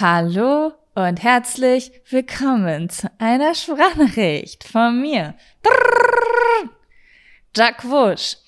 Hallo 0.00 0.72
und 0.94 1.22
herzlich 1.22 1.92
willkommen 2.08 2.88
zu 2.88 3.10
einer 3.18 3.54
Sprachnachricht 3.54 4.64
von 4.64 4.98
mir. 4.98 5.34
Jack 7.54 7.84
Wusch. 7.84 8.38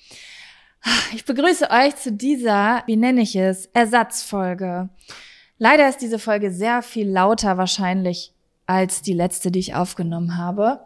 Ich 1.13 1.25
begrüße 1.25 1.69
euch 1.69 1.95
zu 1.95 2.11
dieser, 2.11 2.81
wie 2.87 2.95
nenne 2.95 3.21
ich 3.21 3.35
es, 3.35 3.67
Ersatzfolge. 3.67 4.89
Leider 5.59 5.87
ist 5.87 5.99
diese 5.99 6.17
Folge 6.17 6.51
sehr 6.51 6.81
viel 6.81 7.07
lauter 7.07 7.55
wahrscheinlich 7.59 8.33
als 8.65 9.03
die 9.03 9.13
letzte, 9.13 9.51
die 9.51 9.59
ich 9.59 9.75
aufgenommen 9.75 10.39
habe. 10.39 10.79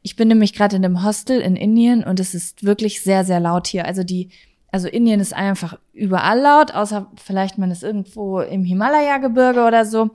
Ich 0.00 0.16
bin 0.16 0.28
nämlich 0.28 0.54
gerade 0.54 0.76
in 0.76 0.86
einem 0.86 1.04
Hostel 1.04 1.38
in 1.42 1.54
Indien 1.54 2.02
und 2.02 2.18
es 2.18 2.32
ist 2.34 2.64
wirklich 2.64 3.02
sehr, 3.02 3.26
sehr 3.26 3.40
laut 3.40 3.66
hier. 3.66 3.84
Also 3.84 4.02
die 4.02 4.30
also 4.74 4.88
Indien 4.88 5.20
ist 5.20 5.32
einfach 5.32 5.78
überall 5.92 6.40
laut, 6.40 6.74
außer 6.74 7.06
vielleicht 7.14 7.58
man 7.58 7.70
ist 7.70 7.84
irgendwo 7.84 8.40
im 8.40 8.64
Himalaya-Gebirge 8.64 9.64
oder 9.64 9.84
so. 9.84 10.10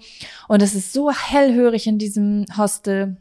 Und 0.49 0.61
es 0.61 0.75
ist 0.75 0.91
so 0.91 1.11
hellhörig 1.11 1.87
in 1.87 1.97
diesem 1.97 2.43
Hostel. 2.57 3.15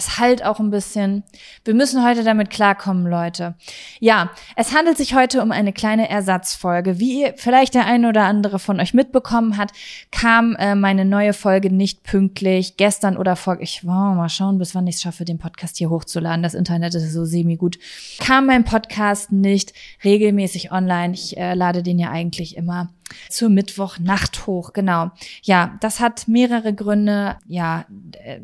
Es 0.00 0.16
halt 0.16 0.42
auch 0.42 0.60
ein 0.60 0.70
bisschen. 0.70 1.24
Wir 1.62 1.74
müssen 1.74 2.02
heute 2.02 2.24
damit 2.24 2.48
klarkommen, 2.48 3.06
Leute. 3.06 3.54
Ja, 3.98 4.30
es 4.56 4.74
handelt 4.74 4.96
sich 4.96 5.14
heute 5.14 5.42
um 5.42 5.52
eine 5.52 5.74
kleine 5.74 6.08
Ersatzfolge. 6.08 6.98
Wie 6.98 7.20
ihr 7.20 7.34
vielleicht 7.36 7.74
der 7.74 7.84
eine 7.84 8.08
oder 8.08 8.22
andere 8.22 8.58
von 8.58 8.80
euch 8.80 8.94
mitbekommen 8.94 9.58
hat, 9.58 9.72
kam 10.10 10.56
äh, 10.56 10.74
meine 10.74 11.04
neue 11.04 11.34
Folge 11.34 11.70
nicht 11.70 12.02
pünktlich. 12.02 12.78
Gestern 12.78 13.18
oder 13.18 13.36
vor, 13.36 13.60
ich 13.60 13.84
wow, 13.84 14.16
mal 14.16 14.30
schauen, 14.30 14.56
bis 14.56 14.74
wann 14.74 14.86
ich 14.86 14.94
es 14.94 15.02
schaffe, 15.02 15.26
den 15.26 15.38
Podcast 15.38 15.76
hier 15.76 15.90
hochzuladen. 15.90 16.42
Das 16.42 16.54
Internet 16.54 16.94
ist 16.94 17.12
so 17.12 17.26
semi 17.26 17.56
gut. 17.56 17.78
Kam 18.20 18.46
mein 18.46 18.64
Podcast 18.64 19.32
nicht 19.32 19.74
regelmäßig 20.02 20.72
online. 20.72 21.12
Ich 21.12 21.36
äh, 21.36 21.52
lade 21.52 21.82
den 21.82 21.98
ja 21.98 22.10
eigentlich 22.10 22.56
immer 22.56 22.88
zur 23.28 23.48
Mittwochnacht 23.48 24.46
hoch, 24.46 24.72
genau. 24.72 25.10
Ja, 25.42 25.76
das 25.80 26.00
hat 26.00 26.28
mehrere 26.28 26.74
Gründe. 26.74 27.36
Ja, 27.46 27.86
äh, 28.24 28.40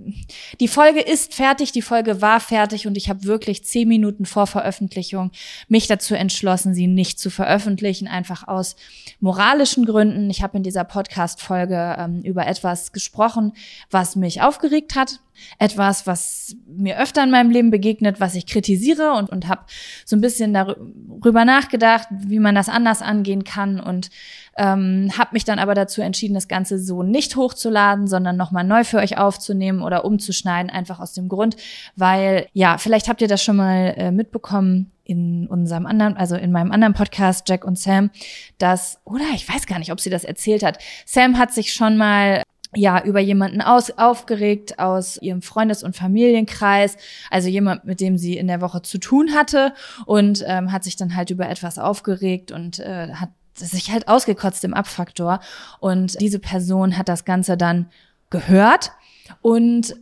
die 0.60 0.68
Folge 0.68 1.00
ist 1.00 1.34
fertig, 1.34 1.72
die 1.72 1.82
Folge 1.82 2.22
war 2.22 2.40
fertig 2.40 2.86
und 2.86 2.96
ich 2.96 3.08
habe 3.08 3.24
wirklich 3.24 3.64
zehn 3.64 3.88
Minuten 3.88 4.26
vor 4.26 4.46
Veröffentlichung 4.46 5.30
mich 5.68 5.86
dazu 5.86 6.14
entschlossen, 6.14 6.74
sie 6.74 6.86
nicht 6.86 7.18
zu 7.18 7.30
veröffentlichen, 7.30 8.08
einfach 8.08 8.46
aus 8.48 8.76
moralischen 9.20 9.86
Gründen. 9.86 10.30
Ich 10.30 10.42
habe 10.42 10.56
in 10.56 10.62
dieser 10.62 10.84
Podcast-Folge 10.84 11.96
ähm, 11.98 12.22
über 12.22 12.46
etwas 12.46 12.92
gesprochen, 12.92 13.52
was 13.90 14.16
mich 14.16 14.42
aufgeregt 14.42 14.94
hat, 14.94 15.20
etwas, 15.58 16.06
was 16.06 16.56
mir 16.66 16.98
öfter 16.98 17.24
in 17.24 17.30
meinem 17.30 17.50
Leben 17.50 17.70
begegnet, 17.70 18.20
was 18.20 18.34
ich 18.34 18.46
kritisiere 18.46 19.12
und, 19.12 19.30
und 19.30 19.48
habe 19.48 19.62
so 20.04 20.16
ein 20.16 20.20
bisschen 20.20 20.54
darüber 20.54 21.44
nachgedacht, 21.44 22.08
wie 22.10 22.38
man 22.38 22.54
das 22.54 22.68
anders 22.68 23.02
angehen 23.02 23.44
kann 23.44 23.80
und 23.80 24.10
ähm, 24.56 25.10
habe 25.16 25.30
mich 25.32 25.44
dann 25.44 25.58
aber 25.58 25.74
dazu 25.74 26.00
entschieden, 26.00 26.34
das 26.34 26.48
Ganze 26.48 26.78
so 26.78 27.02
nicht 27.02 27.36
hochzuladen, 27.36 28.06
sondern 28.06 28.36
nochmal 28.36 28.64
neu 28.64 28.84
für 28.84 28.98
euch 28.98 29.18
aufzunehmen 29.18 29.82
oder 29.82 30.04
umzuschneiden, 30.04 30.70
einfach 30.70 31.00
aus 31.00 31.12
dem 31.12 31.28
Grund, 31.28 31.56
weil 31.94 32.46
ja, 32.52 32.78
vielleicht 32.78 33.08
habt 33.08 33.20
ihr 33.20 33.28
das 33.28 33.42
schon 33.42 33.56
mal 33.56 33.94
äh, 33.96 34.10
mitbekommen, 34.10 34.92
in 35.06 35.46
unserem 35.46 35.86
anderen, 35.86 36.16
also 36.16 36.34
in 36.34 36.50
meinem 36.50 36.72
anderen 36.72 36.94
Podcast, 36.94 37.48
Jack 37.48 37.64
und 37.64 37.78
Sam, 37.78 38.10
dass, 38.58 39.00
oder 39.04 39.24
ich 39.34 39.48
weiß 39.48 39.66
gar 39.66 39.78
nicht, 39.78 39.92
ob 39.92 40.00
sie 40.00 40.10
das 40.10 40.24
erzählt 40.24 40.64
hat. 40.64 40.78
Sam 41.04 41.38
hat 41.38 41.52
sich 41.52 41.72
schon 41.72 41.96
mal 41.96 42.42
ja, 42.76 43.02
über 43.02 43.20
jemanden 43.20 43.60
aus, 43.60 43.90
aufgeregt 43.90 44.78
aus 44.78 45.16
ihrem 45.20 45.42
Freundes- 45.42 45.82
und 45.82 45.96
Familienkreis, 45.96 46.96
also 47.30 47.48
jemand, 47.48 47.84
mit 47.84 48.00
dem 48.00 48.18
sie 48.18 48.36
in 48.36 48.46
der 48.46 48.60
Woche 48.60 48.82
zu 48.82 48.98
tun 48.98 49.34
hatte 49.34 49.72
und 50.04 50.44
ähm, 50.46 50.72
hat 50.72 50.84
sich 50.84 50.96
dann 50.96 51.16
halt 51.16 51.30
über 51.30 51.48
etwas 51.48 51.78
aufgeregt 51.78 52.52
und 52.52 52.78
äh, 52.78 53.12
hat 53.14 53.30
sich 53.54 53.90
halt 53.90 54.08
ausgekotzt 54.08 54.64
im 54.64 54.74
Abfaktor. 54.74 55.40
Und 55.80 56.20
diese 56.20 56.38
Person 56.38 56.98
hat 56.98 57.08
das 57.08 57.24
Ganze 57.24 57.56
dann 57.56 57.86
gehört 58.30 58.92
und 59.40 59.96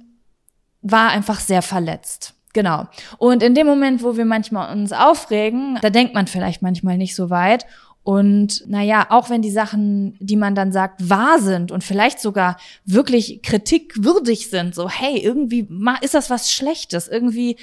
war 0.82 1.10
einfach 1.10 1.40
sehr 1.40 1.62
verletzt. 1.62 2.34
Genau. 2.52 2.86
Und 3.18 3.42
in 3.42 3.56
dem 3.56 3.66
Moment, 3.66 4.02
wo 4.04 4.16
wir 4.16 4.24
manchmal 4.24 4.72
uns 4.72 4.92
aufregen, 4.92 5.76
da 5.82 5.90
denkt 5.90 6.14
man 6.14 6.28
vielleicht 6.28 6.62
manchmal 6.62 6.96
nicht 6.96 7.16
so 7.16 7.28
weit. 7.28 7.66
Und 8.04 8.64
naja, 8.66 9.06
auch 9.08 9.30
wenn 9.30 9.40
die 9.40 9.50
Sachen, 9.50 10.16
die 10.20 10.36
man 10.36 10.54
dann 10.54 10.72
sagt, 10.72 11.08
wahr 11.08 11.38
sind 11.40 11.72
und 11.72 11.82
vielleicht 11.82 12.20
sogar 12.20 12.58
wirklich 12.84 13.40
kritikwürdig 13.42 14.50
sind, 14.50 14.74
so, 14.74 14.90
hey, 14.90 15.18
irgendwie 15.18 15.66
ist 16.02 16.12
das 16.12 16.28
was 16.28 16.52
Schlechtes, 16.52 17.08
irgendwie 17.08 17.56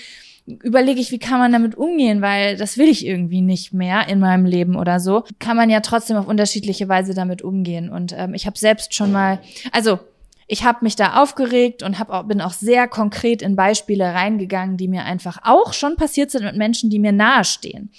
überlege 0.47 0.99
ich, 0.99 1.11
wie 1.11 1.19
kann 1.19 1.37
man 1.37 1.51
damit 1.51 1.75
umgehen, 1.75 2.21
weil 2.23 2.57
das 2.57 2.77
will 2.79 2.89
ich 2.89 3.05
irgendwie 3.05 3.41
nicht 3.41 3.71
mehr 3.71 4.07
in 4.07 4.19
meinem 4.19 4.45
Leben 4.45 4.75
oder 4.75 4.99
so, 4.99 5.23
kann 5.37 5.55
man 5.55 5.69
ja 5.69 5.81
trotzdem 5.81 6.17
auf 6.17 6.27
unterschiedliche 6.27 6.89
Weise 6.89 7.13
damit 7.13 7.43
umgehen. 7.43 7.89
Und 7.89 8.13
ähm, 8.17 8.33
ich 8.33 8.47
habe 8.47 8.57
selbst 8.57 8.95
schon 8.95 9.11
mal, 9.11 9.39
also 9.71 9.99
ich 10.47 10.65
habe 10.65 10.79
mich 10.81 10.95
da 10.95 11.21
aufgeregt 11.21 11.83
und 11.83 11.99
hab 11.99 12.09
auch, 12.09 12.23
bin 12.23 12.41
auch 12.41 12.51
sehr 12.51 12.87
konkret 12.87 13.41
in 13.41 13.55
Beispiele 13.55 14.05
reingegangen, 14.05 14.75
die 14.75 14.87
mir 14.87 15.05
einfach 15.05 15.37
auch 15.43 15.71
schon 15.73 15.95
passiert 15.95 16.31
sind 16.31 16.43
mit 16.43 16.57
Menschen, 16.57 16.89
die 16.89 16.99
mir 16.99 17.13
nahestehen. 17.13 17.91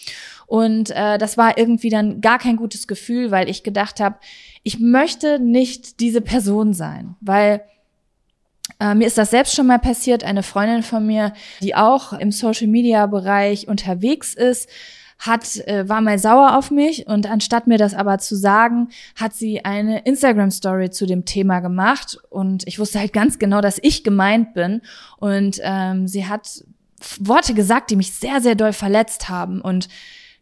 Und 0.52 0.90
äh, 0.90 1.16
das 1.16 1.38
war 1.38 1.56
irgendwie 1.56 1.88
dann 1.88 2.20
gar 2.20 2.38
kein 2.38 2.56
gutes 2.58 2.86
Gefühl, 2.86 3.30
weil 3.30 3.48
ich 3.48 3.62
gedacht 3.62 4.00
habe, 4.00 4.16
ich 4.62 4.78
möchte 4.78 5.38
nicht 5.38 5.98
diese 5.98 6.20
Person 6.20 6.74
sein, 6.74 7.14
weil 7.22 7.62
äh, 8.78 8.94
mir 8.94 9.06
ist 9.06 9.16
das 9.16 9.30
selbst 9.30 9.54
schon 9.54 9.66
mal 9.66 9.78
passiert. 9.78 10.24
Eine 10.24 10.42
Freundin 10.42 10.82
von 10.82 11.06
mir, 11.06 11.32
die 11.62 11.74
auch 11.74 12.12
im 12.12 12.30
Social-Media-Bereich 12.30 13.66
unterwegs 13.66 14.34
ist, 14.34 14.68
hat, 15.18 15.56
äh, 15.66 15.88
war 15.88 16.02
mal 16.02 16.18
sauer 16.18 16.58
auf 16.58 16.70
mich. 16.70 17.06
Und 17.06 17.30
anstatt 17.30 17.66
mir 17.66 17.78
das 17.78 17.94
aber 17.94 18.18
zu 18.18 18.36
sagen, 18.36 18.90
hat 19.16 19.32
sie 19.32 19.64
eine 19.64 20.00
Instagram-Story 20.00 20.90
zu 20.90 21.06
dem 21.06 21.24
Thema 21.24 21.60
gemacht. 21.60 22.18
Und 22.28 22.68
ich 22.68 22.78
wusste 22.78 23.00
halt 23.00 23.14
ganz 23.14 23.38
genau, 23.38 23.62
dass 23.62 23.78
ich 23.80 24.04
gemeint 24.04 24.52
bin. 24.52 24.82
Und 25.16 25.60
ähm, 25.62 26.06
sie 26.06 26.26
hat 26.26 26.62
Worte 27.20 27.54
gesagt, 27.54 27.90
die 27.90 27.96
mich 27.96 28.12
sehr, 28.12 28.42
sehr 28.42 28.54
doll 28.54 28.74
verletzt 28.74 29.30
haben. 29.30 29.62
Und 29.62 29.88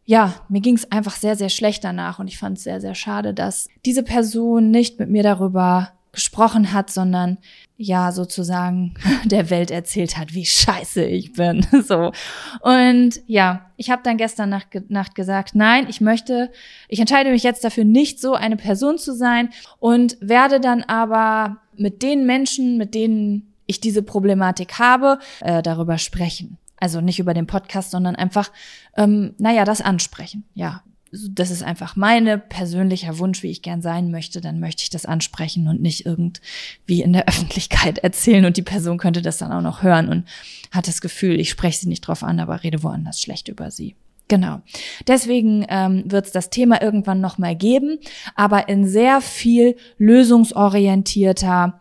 ja, 0.04 0.34
mir 0.48 0.60
ging 0.60 0.74
es 0.74 0.90
einfach 0.90 1.16
sehr, 1.16 1.36
sehr 1.36 1.50
schlecht 1.50 1.84
danach 1.84 2.18
und 2.18 2.28
ich 2.28 2.38
fand 2.38 2.58
es 2.58 2.64
sehr, 2.64 2.80
sehr 2.80 2.94
schade, 2.94 3.34
dass 3.34 3.68
diese 3.84 4.02
Person 4.02 4.70
nicht 4.70 4.98
mit 4.98 5.08
mir 5.08 5.22
darüber 5.22 5.92
gesprochen 6.12 6.72
hat, 6.72 6.90
sondern 6.90 7.38
ja 7.76 8.12
sozusagen 8.12 8.94
der 9.24 9.50
Welt 9.50 9.70
erzählt 9.70 10.16
hat, 10.16 10.34
wie 10.34 10.44
scheiße 10.44 11.04
ich 11.04 11.32
bin. 11.32 11.66
So. 11.82 12.12
Und 12.60 13.20
ja, 13.26 13.70
ich 13.76 13.90
habe 13.90 14.02
dann 14.04 14.16
gestern 14.16 14.50
Nacht, 14.50 14.68
Nacht 14.90 15.14
gesagt, 15.14 15.54
nein, 15.54 15.86
ich 15.88 16.00
möchte, 16.00 16.50
ich 16.88 17.00
entscheide 17.00 17.30
mich 17.30 17.42
jetzt 17.42 17.64
dafür, 17.64 17.84
nicht 17.84 18.20
so 18.20 18.34
eine 18.34 18.56
Person 18.56 18.98
zu 18.98 19.14
sein 19.14 19.48
und 19.78 20.18
werde 20.20 20.60
dann 20.60 20.82
aber 20.82 21.56
mit 21.76 22.02
den 22.02 22.26
Menschen, 22.26 22.76
mit 22.76 22.94
denen 22.94 23.54
ich 23.66 23.80
diese 23.80 24.02
Problematik 24.02 24.78
habe, 24.78 25.18
äh, 25.40 25.62
darüber 25.62 25.96
sprechen. 25.98 26.58
Also 26.80 27.00
nicht 27.00 27.18
über 27.18 27.34
den 27.34 27.46
Podcast, 27.46 27.90
sondern 27.90 28.16
einfach, 28.16 28.50
ähm, 28.96 29.34
naja, 29.38 29.64
das 29.64 29.80
ansprechen. 29.80 30.44
Ja, 30.54 30.82
das 31.12 31.50
ist 31.50 31.62
einfach 31.62 31.96
meine 31.96 32.38
persönlicher 32.38 33.18
Wunsch, 33.18 33.42
wie 33.42 33.50
ich 33.50 33.62
gern 33.62 33.82
sein 33.82 34.10
möchte, 34.10 34.40
dann 34.40 34.60
möchte 34.60 34.82
ich 34.82 34.90
das 34.90 35.06
ansprechen 35.06 35.66
und 35.66 35.80
nicht 35.82 36.06
irgendwie 36.06 37.02
in 37.02 37.12
der 37.12 37.24
Öffentlichkeit 37.28 37.98
erzählen 37.98 38.44
und 38.44 38.56
die 38.56 38.62
Person 38.62 38.98
könnte 38.98 39.22
das 39.22 39.38
dann 39.38 39.52
auch 39.52 39.62
noch 39.62 39.82
hören 39.82 40.08
und 40.08 40.24
hat 40.70 40.88
das 40.88 41.00
Gefühl, 41.00 41.40
ich 41.40 41.50
spreche 41.50 41.80
sie 41.80 41.88
nicht 41.88 42.02
drauf 42.02 42.22
an, 42.22 42.38
aber 42.38 42.62
rede 42.62 42.82
woanders 42.82 43.20
schlecht 43.20 43.48
über 43.48 43.70
sie. 43.70 43.96
Genau. 44.28 44.60
Deswegen 45.08 45.66
ähm, 45.68 46.04
wird 46.06 46.26
es 46.26 46.32
das 46.32 46.50
Thema 46.50 46.80
irgendwann 46.80 47.20
nochmal 47.20 47.56
geben, 47.56 47.98
aber 48.36 48.68
in 48.68 48.86
sehr 48.86 49.20
viel 49.20 49.76
lösungsorientierter 49.98 51.80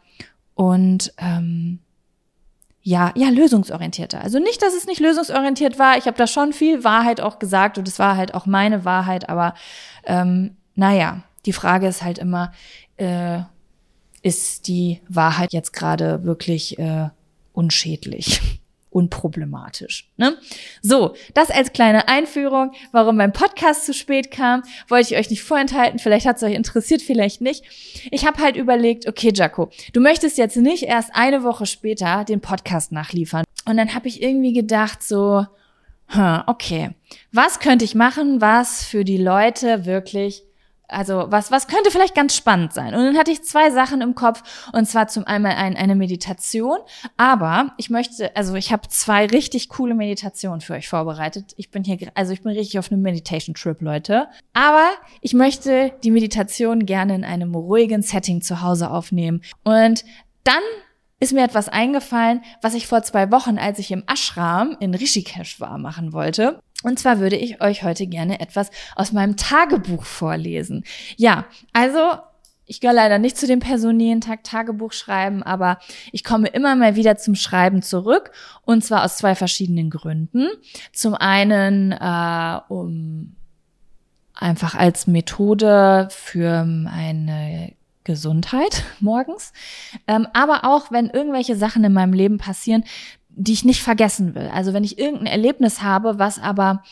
und 0.55 1.13
ähm, 1.19 1.79
ja, 2.81 3.11
ja, 3.15 3.29
lösungsorientierter. 3.29 4.21
Also 4.21 4.39
nicht, 4.39 4.61
dass 4.61 4.73
es 4.73 4.85
nicht 4.85 4.99
lösungsorientiert 4.99 5.77
war. 5.79 5.97
Ich 5.97 6.05
habe 6.05 6.17
da 6.17 6.27
schon 6.27 6.53
viel 6.53 6.83
Wahrheit 6.83 7.21
auch 7.21 7.39
gesagt 7.39 7.77
und 7.77 7.87
es 7.87 7.99
war 7.99 8.15
halt 8.15 8.33
auch 8.33 8.45
meine 8.45 8.85
Wahrheit, 8.85 9.29
aber 9.29 9.53
ähm, 10.05 10.55
naja, 10.75 11.23
die 11.45 11.53
Frage 11.53 11.87
ist 11.87 12.03
halt 12.03 12.19
immer, 12.19 12.53
äh, 12.97 13.39
ist 14.21 14.67
die 14.67 15.01
Wahrheit 15.07 15.53
jetzt 15.53 15.73
gerade 15.73 16.23
wirklich 16.23 16.79
äh, 16.79 17.09
unschädlich? 17.53 18.41
Unproblematisch. 18.89 20.09
Ne? 20.17 20.37
So, 20.81 21.15
das 21.33 21.51
als 21.51 21.73
kleine 21.73 22.07
Einführung, 22.07 22.71
warum 22.91 23.17
mein 23.17 23.33
Podcast 23.33 23.85
zu 23.85 23.93
spät 23.93 24.31
kam, 24.31 24.63
wollte 24.87 25.13
ich 25.13 25.19
euch 25.19 25.29
nicht 25.29 25.43
vorenthalten. 25.43 25.99
Vielleicht 25.99 26.25
hat 26.25 26.37
es 26.37 26.43
euch 26.43 26.55
interessiert, 26.55 27.01
vielleicht 27.01 27.41
nicht. 27.41 27.63
Ich 28.11 28.25
habe 28.25 28.41
halt 28.41 28.55
überlegt, 28.55 29.07
okay, 29.07 29.31
Jaco, 29.33 29.69
du 29.93 30.01
möchtest 30.01 30.37
jetzt 30.37 30.57
nicht 30.57 30.83
erst 30.83 31.11
eine 31.13 31.43
Woche 31.43 31.65
später 31.65 32.23
den 32.25 32.41
Podcast 32.41 32.91
nachliefern. 32.91 33.43
Und 33.65 33.77
dann 33.77 33.93
habe 33.93 34.07
ich 34.07 34.21
irgendwie 34.21 34.53
gedacht, 34.53 35.03
so, 35.03 35.45
hm, 36.07 36.41
okay, 36.47 36.89
was 37.31 37.59
könnte 37.59 37.85
ich 37.85 37.93
machen, 37.93 38.41
was 38.41 38.83
für 38.83 39.05
die 39.05 39.17
Leute 39.17 39.85
wirklich 39.85 40.43
also 40.89 41.27
was, 41.29 41.51
was 41.51 41.67
könnte 41.67 41.91
vielleicht 41.91 42.15
ganz 42.15 42.35
spannend 42.35 42.73
sein? 42.73 42.93
Und 42.93 43.03
dann 43.03 43.17
hatte 43.17 43.31
ich 43.31 43.43
zwei 43.43 43.71
Sachen 43.71 44.01
im 44.01 44.15
Kopf 44.15 44.43
und 44.73 44.85
zwar 44.85 45.07
zum 45.07 45.25
einmal 45.25 45.53
ein, 45.53 45.77
eine 45.77 45.95
Meditation, 45.95 46.77
aber 47.17 47.73
ich 47.77 47.89
möchte, 47.89 48.35
also 48.35 48.55
ich 48.55 48.71
habe 48.71 48.87
zwei 48.89 49.25
richtig 49.27 49.69
coole 49.69 49.95
Meditationen 49.95 50.61
für 50.61 50.73
euch 50.73 50.89
vorbereitet. 50.89 51.53
Ich 51.57 51.71
bin 51.71 51.83
hier, 51.83 51.97
also 52.15 52.33
ich 52.33 52.41
bin 52.41 52.51
richtig 52.51 52.79
auf 52.79 52.91
einem 52.91 53.01
Meditation 53.01 53.55
Trip, 53.55 53.81
Leute. 53.81 54.27
Aber 54.53 54.89
ich 55.21 55.33
möchte 55.33 55.93
die 56.03 56.11
Meditation 56.11 56.85
gerne 56.85 57.15
in 57.15 57.23
einem 57.23 57.55
ruhigen 57.55 58.01
Setting 58.01 58.41
zu 58.41 58.61
Hause 58.61 58.89
aufnehmen 58.89 59.41
und 59.63 60.03
dann 60.43 60.63
ist 61.19 61.33
mir 61.33 61.43
etwas 61.43 61.67
eingefallen, 61.67 62.41
was 62.61 62.73
ich 62.73 62.87
vor 62.87 63.03
zwei 63.03 63.31
Wochen, 63.31 63.57
als 63.57 63.77
ich 63.79 63.91
im 63.91 64.03
Ashram 64.07 64.77
in 64.79 64.95
Rishikesh 64.95 65.59
war, 65.59 65.77
machen 65.77 66.13
wollte. 66.13 66.61
Und 66.83 66.97
zwar 66.97 67.19
würde 67.19 67.35
ich 67.35 67.61
euch 67.61 67.83
heute 67.83 68.07
gerne 68.07 68.39
etwas 68.39 68.71
aus 68.95 69.11
meinem 69.11 69.35
Tagebuch 69.35 70.05
vorlesen. 70.05 70.85
Ja, 71.17 71.45
also 71.73 71.99
ich 72.69 72.79
gehöre 72.79 72.93
leider 72.93 73.17
nicht 73.17 73.35
zu 73.35 73.47
den 73.47 73.59
Personen, 73.59 73.97
die 73.97 74.05
jeden 74.05 74.21
Tag 74.21 74.43
Tagebuch 74.43 74.93
schreiben, 74.93 75.41
aber 75.41 75.79
ich 76.11 76.23
komme 76.23 76.47
immer 76.49 76.75
mal 76.75 76.95
wieder 76.95 77.17
zum 77.17 77.33
Schreiben 77.33 77.81
zurück 77.81 78.31
und 78.61 78.85
zwar 78.85 79.03
aus 79.03 79.17
zwei 79.17 79.33
verschiedenen 79.33 79.89
Gründen. 79.89 80.47
Zum 80.93 81.15
einen, 81.15 81.91
äh, 81.91 82.59
um 82.67 83.35
einfach 84.35 84.75
als 84.75 85.07
Methode 85.07 86.09
für 86.11 86.59
eine 86.93 87.73
Gesundheit 88.03 88.83
morgens, 88.99 89.51
ähm, 90.07 90.27
aber 90.33 90.63
auch 90.63 90.91
wenn 90.91 91.09
irgendwelche 91.09 91.55
Sachen 91.55 91.83
in 91.83 91.91
meinem 91.91 92.13
Leben 92.13 92.37
passieren, 92.37 92.83
die 93.39 93.53
ich 93.53 93.65
nicht 93.65 93.81
vergessen 93.81 94.35
will. 94.35 94.49
Also 94.53 94.73
wenn 94.73 94.83
ich 94.83 94.99
irgendein 94.99 95.27
Erlebnis 95.27 95.81
habe, 95.81 96.19
was 96.19 96.39
aber 96.39 96.83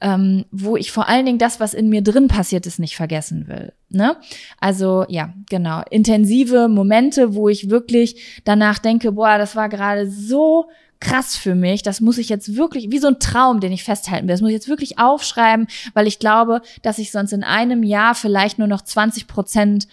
ähm, 0.00 0.44
wo 0.50 0.76
ich 0.76 0.90
vor 0.90 1.08
allen 1.08 1.24
Dingen 1.24 1.38
das, 1.38 1.60
was 1.60 1.74
in 1.74 1.88
mir 1.88 2.02
drin 2.02 2.26
passiert 2.26 2.66
ist, 2.66 2.80
nicht 2.80 2.96
vergessen 2.96 3.46
will. 3.46 3.72
Ne? 3.88 4.16
Also 4.58 5.06
ja, 5.08 5.32
genau. 5.48 5.82
Intensive 5.90 6.66
Momente, 6.66 7.34
wo 7.34 7.48
ich 7.48 7.70
wirklich 7.70 8.42
danach 8.44 8.80
denke, 8.80 9.12
boah, 9.12 9.38
das 9.38 9.54
war 9.54 9.68
gerade 9.68 10.10
so 10.10 10.68
krass 10.98 11.36
für 11.36 11.54
mich. 11.54 11.82
Das 11.82 12.00
muss 12.00 12.18
ich 12.18 12.28
jetzt 12.28 12.56
wirklich, 12.56 12.90
wie 12.90 12.98
so 12.98 13.08
ein 13.08 13.20
Traum, 13.20 13.60
den 13.60 13.70
ich 13.70 13.84
festhalten 13.84 14.26
will. 14.26 14.34
Das 14.34 14.40
muss 14.40 14.50
ich 14.50 14.56
jetzt 14.56 14.68
wirklich 14.68 14.98
aufschreiben, 14.98 15.68
weil 15.94 16.08
ich 16.08 16.18
glaube, 16.18 16.62
dass 16.82 16.98
ich 16.98 17.12
sonst 17.12 17.32
in 17.32 17.44
einem 17.44 17.84
Jahr 17.84 18.16
vielleicht 18.16 18.58
nur 18.58 18.68
noch 18.68 18.82
20 18.82 19.28
Prozent 19.28 19.86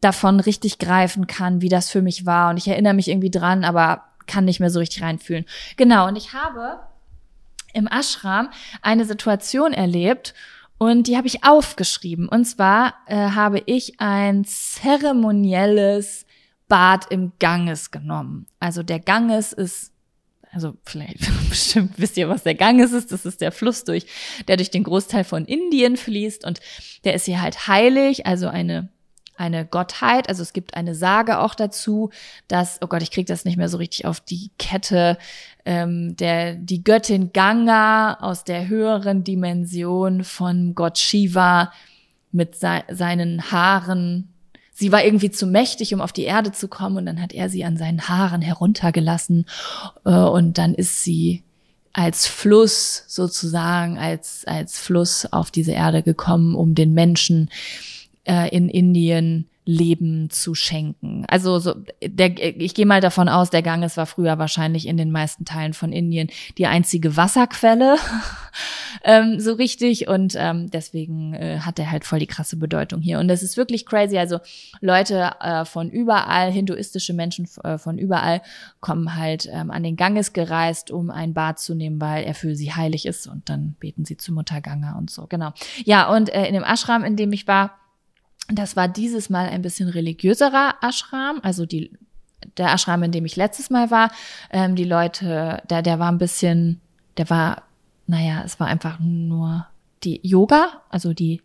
davon 0.00 0.38
richtig 0.38 0.78
greifen 0.78 1.26
kann, 1.26 1.60
wie 1.60 1.68
das 1.68 1.90
für 1.90 2.02
mich 2.02 2.24
war. 2.24 2.50
Und 2.50 2.56
ich 2.56 2.68
erinnere 2.68 2.94
mich 2.94 3.08
irgendwie 3.08 3.30
dran, 3.30 3.64
aber 3.64 4.04
kann 4.26 4.44
nicht 4.44 4.60
mehr 4.60 4.70
so 4.70 4.78
richtig 4.78 5.02
reinfühlen. 5.02 5.44
Genau, 5.76 6.06
und 6.06 6.16
ich 6.16 6.32
habe 6.32 6.80
im 7.72 7.86
Ashram 7.86 8.50
eine 8.82 9.04
Situation 9.04 9.72
erlebt 9.72 10.34
und 10.78 11.06
die 11.06 11.16
habe 11.16 11.26
ich 11.26 11.44
aufgeschrieben. 11.44 12.28
Und 12.28 12.44
zwar 12.44 12.94
äh, 13.06 13.16
habe 13.16 13.62
ich 13.66 14.00
ein 14.00 14.44
zeremonielles 14.44 16.26
Bad 16.68 17.10
im 17.10 17.32
Ganges 17.38 17.90
genommen. 17.90 18.46
Also 18.60 18.82
der 18.82 19.00
Ganges 19.00 19.52
ist 19.52 19.92
also 20.52 20.74
vielleicht 20.84 21.20
bestimmt 21.50 21.92
wisst 21.98 22.16
ihr, 22.16 22.28
was 22.28 22.42
der 22.42 22.54
Ganges 22.54 22.92
ist. 22.92 23.12
Das 23.12 23.26
ist 23.26 23.40
der 23.40 23.52
Fluss 23.52 23.84
durch, 23.84 24.06
der 24.48 24.56
durch 24.56 24.70
den 24.70 24.84
Großteil 24.84 25.24
von 25.24 25.44
Indien 25.44 25.96
fließt 25.96 26.44
und 26.44 26.60
der 27.04 27.14
ist 27.14 27.26
hier 27.26 27.42
halt 27.42 27.66
heilig, 27.68 28.26
also 28.26 28.48
eine 28.48 28.88
eine 29.38 29.64
Gottheit. 29.64 30.28
Also 30.28 30.42
es 30.42 30.52
gibt 30.52 30.74
eine 30.74 30.94
Sage 30.94 31.38
auch 31.40 31.54
dazu, 31.54 32.10
dass, 32.48 32.78
oh 32.82 32.86
Gott, 32.86 33.02
ich 33.02 33.10
kriege 33.10 33.26
das 33.26 33.44
nicht 33.44 33.56
mehr 33.56 33.68
so 33.68 33.78
richtig 33.78 34.06
auf 34.06 34.20
die 34.20 34.50
Kette, 34.58 35.18
ähm, 35.64 36.16
der, 36.16 36.54
die 36.54 36.84
Göttin 36.84 37.32
Ganga 37.32 38.14
aus 38.14 38.44
der 38.44 38.68
höheren 38.68 39.24
Dimension 39.24 40.24
von 40.24 40.74
Gott 40.74 40.98
Shiva 40.98 41.72
mit 42.32 42.56
se 42.56 42.82
seinen 42.90 43.50
Haaren. 43.50 44.28
Sie 44.72 44.92
war 44.92 45.04
irgendwie 45.04 45.30
zu 45.30 45.46
mächtig, 45.46 45.94
um 45.94 46.00
auf 46.00 46.12
die 46.12 46.24
Erde 46.24 46.52
zu 46.52 46.68
kommen, 46.68 46.98
und 46.98 47.06
dann 47.06 47.22
hat 47.22 47.32
er 47.32 47.48
sie 47.48 47.64
an 47.64 47.76
seinen 47.76 48.08
Haaren 48.08 48.42
heruntergelassen. 48.42 49.46
Äh, 50.04 50.10
und 50.10 50.58
dann 50.58 50.74
ist 50.74 51.02
sie 51.02 51.42
als 51.96 52.26
Fluss 52.26 53.04
sozusagen, 53.08 53.96
als, 53.96 54.44
als 54.46 54.78
Fluss 54.78 55.32
auf 55.32 55.50
diese 55.50 55.72
Erde 55.72 56.02
gekommen, 56.02 56.54
um 56.54 56.74
den 56.74 56.92
Menschen 56.92 57.48
äh, 58.26 58.48
in 58.54 58.68
Indien 58.68 59.48
Leben 59.68 60.30
zu 60.30 60.54
schenken. 60.54 61.24
Also 61.26 61.58
so, 61.58 61.74
der, 62.00 62.38
ich 62.38 62.72
gehe 62.72 62.86
mal 62.86 63.00
davon 63.00 63.28
aus, 63.28 63.50
der 63.50 63.62
Ganges 63.62 63.96
war 63.96 64.06
früher 64.06 64.38
wahrscheinlich 64.38 64.86
in 64.86 64.96
den 64.96 65.10
meisten 65.10 65.44
Teilen 65.44 65.74
von 65.74 65.92
Indien 65.92 66.30
die 66.56 66.68
einzige 66.68 67.16
Wasserquelle, 67.16 67.96
ähm, 69.04 69.40
so 69.40 69.54
richtig. 69.54 70.06
Und 70.06 70.34
ähm, 70.38 70.70
deswegen 70.70 71.34
äh, 71.34 71.58
hat 71.58 71.80
er 71.80 71.90
halt 71.90 72.04
voll 72.04 72.20
die 72.20 72.28
krasse 72.28 72.56
Bedeutung 72.56 73.00
hier. 73.00 73.18
Und 73.18 73.26
das 73.26 73.42
ist 73.42 73.56
wirklich 73.56 73.86
crazy. 73.86 74.16
Also 74.18 74.38
Leute 74.80 75.32
äh, 75.40 75.64
von 75.64 75.90
überall, 75.90 76.52
hinduistische 76.52 77.12
Menschen 77.12 77.48
äh, 77.64 77.76
von 77.76 77.98
überall, 77.98 78.42
kommen 78.78 79.16
halt 79.16 79.48
ähm, 79.52 79.72
an 79.72 79.82
den 79.82 79.96
Ganges 79.96 80.32
gereist, 80.32 80.92
um 80.92 81.10
ein 81.10 81.34
Bad 81.34 81.58
zu 81.58 81.74
nehmen, 81.74 82.00
weil 82.00 82.22
er 82.22 82.34
für 82.34 82.54
sie 82.54 82.72
heilig 82.72 83.04
ist. 83.04 83.26
Und 83.26 83.48
dann 83.48 83.74
beten 83.80 84.04
sie 84.04 84.16
zu 84.16 84.32
Mutter 84.32 84.60
Ganga 84.60 84.96
und 84.96 85.10
so. 85.10 85.26
Genau. 85.26 85.52
Ja, 85.84 86.14
und 86.14 86.28
äh, 86.28 86.46
in 86.46 86.54
dem 86.54 86.62
Ashram, 86.62 87.02
in 87.02 87.16
dem 87.16 87.32
ich 87.32 87.48
war, 87.48 87.72
das 88.48 88.76
war 88.76 88.88
dieses 88.88 89.30
Mal 89.30 89.48
ein 89.48 89.62
bisschen 89.62 89.88
religiöserer 89.88 90.74
Ashram, 90.80 91.40
also 91.42 91.66
die, 91.66 91.90
der 92.56 92.72
Ashram, 92.72 93.02
in 93.02 93.12
dem 93.12 93.24
ich 93.24 93.36
letztes 93.36 93.70
Mal 93.70 93.90
war. 93.90 94.10
Ähm, 94.50 94.76
die 94.76 94.84
Leute, 94.84 95.62
der, 95.68 95.82
der 95.82 95.98
war 95.98 96.10
ein 96.10 96.18
bisschen, 96.18 96.80
der 97.16 97.28
war, 97.30 97.62
naja, 98.06 98.42
es 98.44 98.60
war 98.60 98.68
einfach 98.68 98.98
nur 99.00 99.66
die 100.04 100.20
Yoga, 100.22 100.82
also 100.90 101.12
die 101.12 101.42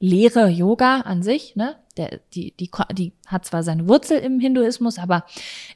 Lehre 0.00 0.48
Yoga 0.48 1.00
an 1.00 1.22
sich, 1.22 1.56
ne? 1.56 1.76
Der, 1.96 2.18
die, 2.34 2.52
die, 2.58 2.68
die 2.92 3.12
hat 3.26 3.46
zwar 3.46 3.62
seine 3.62 3.88
Wurzel 3.88 4.18
im 4.18 4.40
Hinduismus, 4.40 4.98
aber 4.98 5.24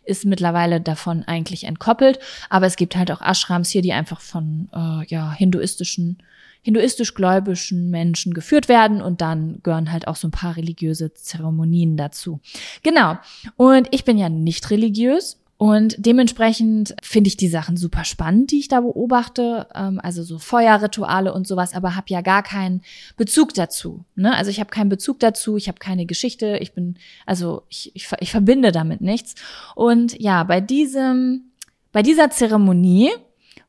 ist 0.04 0.24
mittlerweile 0.24 0.80
davon 0.80 1.22
eigentlich 1.22 1.62
entkoppelt. 1.62 2.18
Aber 2.50 2.66
es 2.66 2.74
gibt 2.74 2.96
halt 2.96 3.12
auch 3.12 3.22
Ashrams 3.22 3.70
hier, 3.70 3.82
die 3.82 3.92
einfach 3.92 4.20
von 4.20 4.68
äh, 4.74 5.06
ja, 5.06 5.32
hinduistischen 5.32 6.18
hinduistisch-gläubischen 6.68 7.88
Menschen 7.88 8.34
geführt 8.34 8.68
werden 8.68 9.00
und 9.00 9.22
dann 9.22 9.60
gehören 9.62 9.90
halt 9.90 10.06
auch 10.06 10.16
so 10.16 10.28
ein 10.28 10.32
paar 10.32 10.58
religiöse 10.58 11.14
Zeremonien 11.14 11.96
dazu. 11.96 12.40
Genau. 12.82 13.16
Und 13.56 13.88
ich 13.90 14.04
bin 14.04 14.18
ja 14.18 14.28
nicht 14.28 14.68
religiös. 14.68 15.40
Und 15.56 15.96
dementsprechend 15.98 16.94
finde 17.02 17.28
ich 17.28 17.36
die 17.36 17.48
Sachen 17.48 17.76
super 17.76 18.04
spannend, 18.04 18.52
die 18.52 18.60
ich 18.60 18.68
da 18.68 18.82
beobachte, 18.82 19.66
ähm, 19.74 19.98
also 20.00 20.22
so 20.22 20.38
Feuerrituale 20.38 21.32
und 21.32 21.48
sowas, 21.48 21.74
aber 21.74 21.96
habe 21.96 22.06
ja 22.10 22.20
gar 22.20 22.44
keinen 22.44 22.82
Bezug 23.16 23.54
dazu. 23.54 24.04
Ne? 24.14 24.36
Also 24.36 24.52
ich 24.52 24.60
habe 24.60 24.70
keinen 24.70 24.90
Bezug 24.90 25.18
dazu, 25.18 25.56
ich 25.56 25.66
habe 25.66 25.78
keine 25.78 26.06
Geschichte, 26.06 26.58
ich 26.60 26.74
bin, 26.74 26.96
also 27.26 27.62
ich, 27.70 27.90
ich, 27.96 28.08
ich 28.20 28.30
verbinde 28.30 28.70
damit 28.70 29.00
nichts. 29.00 29.34
Und 29.74 30.20
ja, 30.20 30.44
bei 30.44 30.60
diesem, 30.60 31.50
bei 31.90 32.02
dieser 32.02 32.30
Zeremonie 32.30 33.10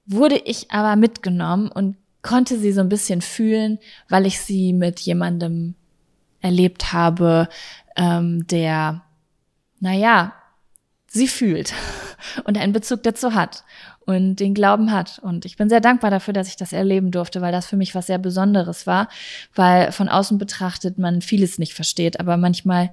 wurde 0.05 0.39
ich 0.45 0.69
aber 0.69 0.95
mitgenommen 0.95 1.71
und 1.71 1.95
konnte 2.21 2.57
sie 2.57 2.71
so 2.71 2.81
ein 2.81 2.89
bisschen 2.89 3.21
fühlen, 3.21 3.79
weil 4.09 4.25
ich 4.25 4.39
sie 4.39 4.73
mit 4.73 4.99
jemandem 4.99 5.75
erlebt 6.41 6.93
habe, 6.93 7.47
ähm, 7.95 8.45
der, 8.47 9.01
naja, 9.79 10.33
sie 11.07 11.27
fühlt 11.27 11.73
und 12.43 12.57
einen 12.57 12.73
Bezug 12.73 13.03
dazu 13.03 13.33
hat 13.33 13.63
und 14.05 14.37
den 14.37 14.53
Glauben 14.53 14.91
hat. 14.91 15.19
Und 15.19 15.45
ich 15.45 15.57
bin 15.57 15.69
sehr 15.69 15.81
dankbar 15.81 16.11
dafür, 16.11 16.33
dass 16.33 16.47
ich 16.47 16.55
das 16.55 16.73
erleben 16.73 17.11
durfte, 17.11 17.41
weil 17.41 17.51
das 17.51 17.67
für 17.67 17.77
mich 17.77 17.95
was 17.95 18.07
sehr 18.07 18.17
Besonderes 18.17 18.87
war, 18.87 19.07
weil 19.55 19.91
von 19.91 20.09
außen 20.09 20.37
betrachtet 20.37 20.97
man 20.97 21.21
vieles 21.21 21.59
nicht 21.59 21.73
versteht, 21.73 22.19
aber 22.19 22.37
manchmal 22.37 22.91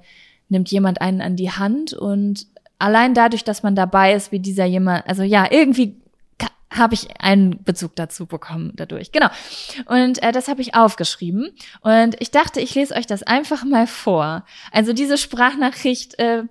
nimmt 0.49 0.69
jemand 0.69 1.01
einen 1.01 1.21
an 1.21 1.35
die 1.35 1.51
Hand 1.51 1.93
und 1.93 2.47
allein 2.79 3.13
dadurch, 3.13 3.43
dass 3.43 3.63
man 3.63 3.75
dabei 3.75 4.13
ist, 4.13 4.31
wie 4.31 4.39
dieser 4.39 4.65
jemand, 4.65 5.07
also 5.07 5.23
ja, 5.23 5.47
irgendwie 5.49 5.95
habe 6.69 6.93
ich 6.93 7.21
einen 7.21 7.63
Bezug 7.63 7.95
dazu 7.95 8.25
bekommen 8.25 8.73
dadurch. 8.75 9.11
Genau. 9.11 9.29
Und 9.85 10.21
äh, 10.21 10.31
das 10.31 10.47
habe 10.47 10.61
ich 10.61 10.75
aufgeschrieben. 10.75 11.51
Und 11.81 12.15
ich 12.19 12.31
dachte, 12.31 12.59
ich 12.59 12.75
lese 12.75 12.95
euch 12.95 13.07
das 13.07 13.23
einfach 13.23 13.63
mal 13.63 13.87
vor. 13.87 14.45
Also 14.71 14.93
diese 14.93 15.17
Sprachnachricht 15.17 16.19
äh, 16.19 16.43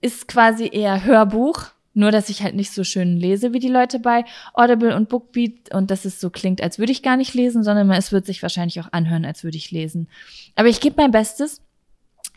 ist 0.00 0.28
quasi 0.28 0.70
eher 0.72 1.04
Hörbuch. 1.04 1.66
Nur, 1.94 2.10
dass 2.10 2.30
ich 2.30 2.42
halt 2.42 2.54
nicht 2.54 2.72
so 2.72 2.84
schön 2.84 3.18
lese 3.18 3.52
wie 3.52 3.58
die 3.58 3.68
Leute 3.68 3.98
bei 3.98 4.24
Audible 4.54 4.96
und 4.96 5.10
Bookbeat 5.10 5.74
und 5.74 5.90
dass 5.90 6.06
es 6.06 6.20
so 6.20 6.30
klingt, 6.30 6.62
als 6.62 6.78
würde 6.78 6.90
ich 6.90 7.02
gar 7.02 7.18
nicht 7.18 7.34
lesen, 7.34 7.62
sondern 7.62 7.90
es 7.90 8.12
wird 8.12 8.24
sich 8.24 8.40
wahrscheinlich 8.40 8.80
auch 8.80 8.88
anhören, 8.92 9.26
als 9.26 9.44
würde 9.44 9.58
ich 9.58 9.70
lesen. 9.70 10.08
Aber 10.54 10.68
ich 10.68 10.80
gebe 10.80 10.96
mein 10.96 11.10
Bestes, 11.10 11.60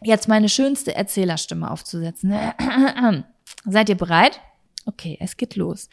jetzt 0.03 0.27
meine 0.27 0.50
schönste 0.50 0.93
Erzählerstimme 0.93 1.72
aufzusetzen. 1.72 2.34
Seid 3.65 3.88
ihr 3.88 3.95
bereit? 3.95 4.41
Okay, 4.86 5.17
es 5.22 5.38
geht 5.38 5.55
los. 5.55 5.89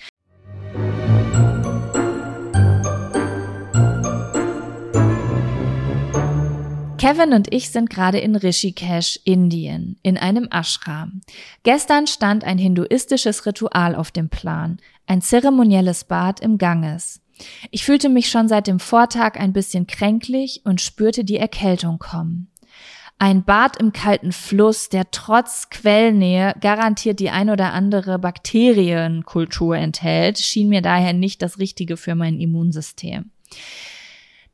Kevin 7.02 7.32
und 7.32 7.52
ich 7.52 7.70
sind 7.70 7.90
gerade 7.90 8.20
in 8.20 8.36
Rishikesh, 8.36 9.18
Indien, 9.24 9.98
in 10.04 10.16
einem 10.16 10.46
Ashram. 10.52 11.20
Gestern 11.64 12.06
stand 12.06 12.44
ein 12.44 12.58
hinduistisches 12.58 13.44
Ritual 13.44 13.96
auf 13.96 14.12
dem 14.12 14.28
Plan, 14.28 14.76
ein 15.08 15.20
zeremonielles 15.20 16.04
Bad 16.04 16.38
im 16.38 16.58
Ganges. 16.58 17.20
Ich 17.72 17.84
fühlte 17.84 18.08
mich 18.08 18.30
schon 18.30 18.46
seit 18.46 18.68
dem 18.68 18.78
Vortag 18.78 19.34
ein 19.34 19.52
bisschen 19.52 19.88
kränklich 19.88 20.60
und 20.62 20.80
spürte 20.80 21.24
die 21.24 21.38
Erkältung 21.38 21.98
kommen. 21.98 22.52
Ein 23.18 23.42
Bad 23.42 23.78
im 23.78 23.92
kalten 23.92 24.30
Fluss, 24.30 24.88
der 24.88 25.10
trotz 25.10 25.70
Quellnähe 25.70 26.54
garantiert 26.60 27.18
die 27.18 27.30
ein 27.30 27.50
oder 27.50 27.72
andere 27.72 28.20
Bakterienkultur 28.20 29.76
enthält, 29.76 30.38
schien 30.38 30.68
mir 30.68 30.82
daher 30.82 31.14
nicht 31.14 31.42
das 31.42 31.58
Richtige 31.58 31.96
für 31.96 32.14
mein 32.14 32.38
Immunsystem. 32.38 33.32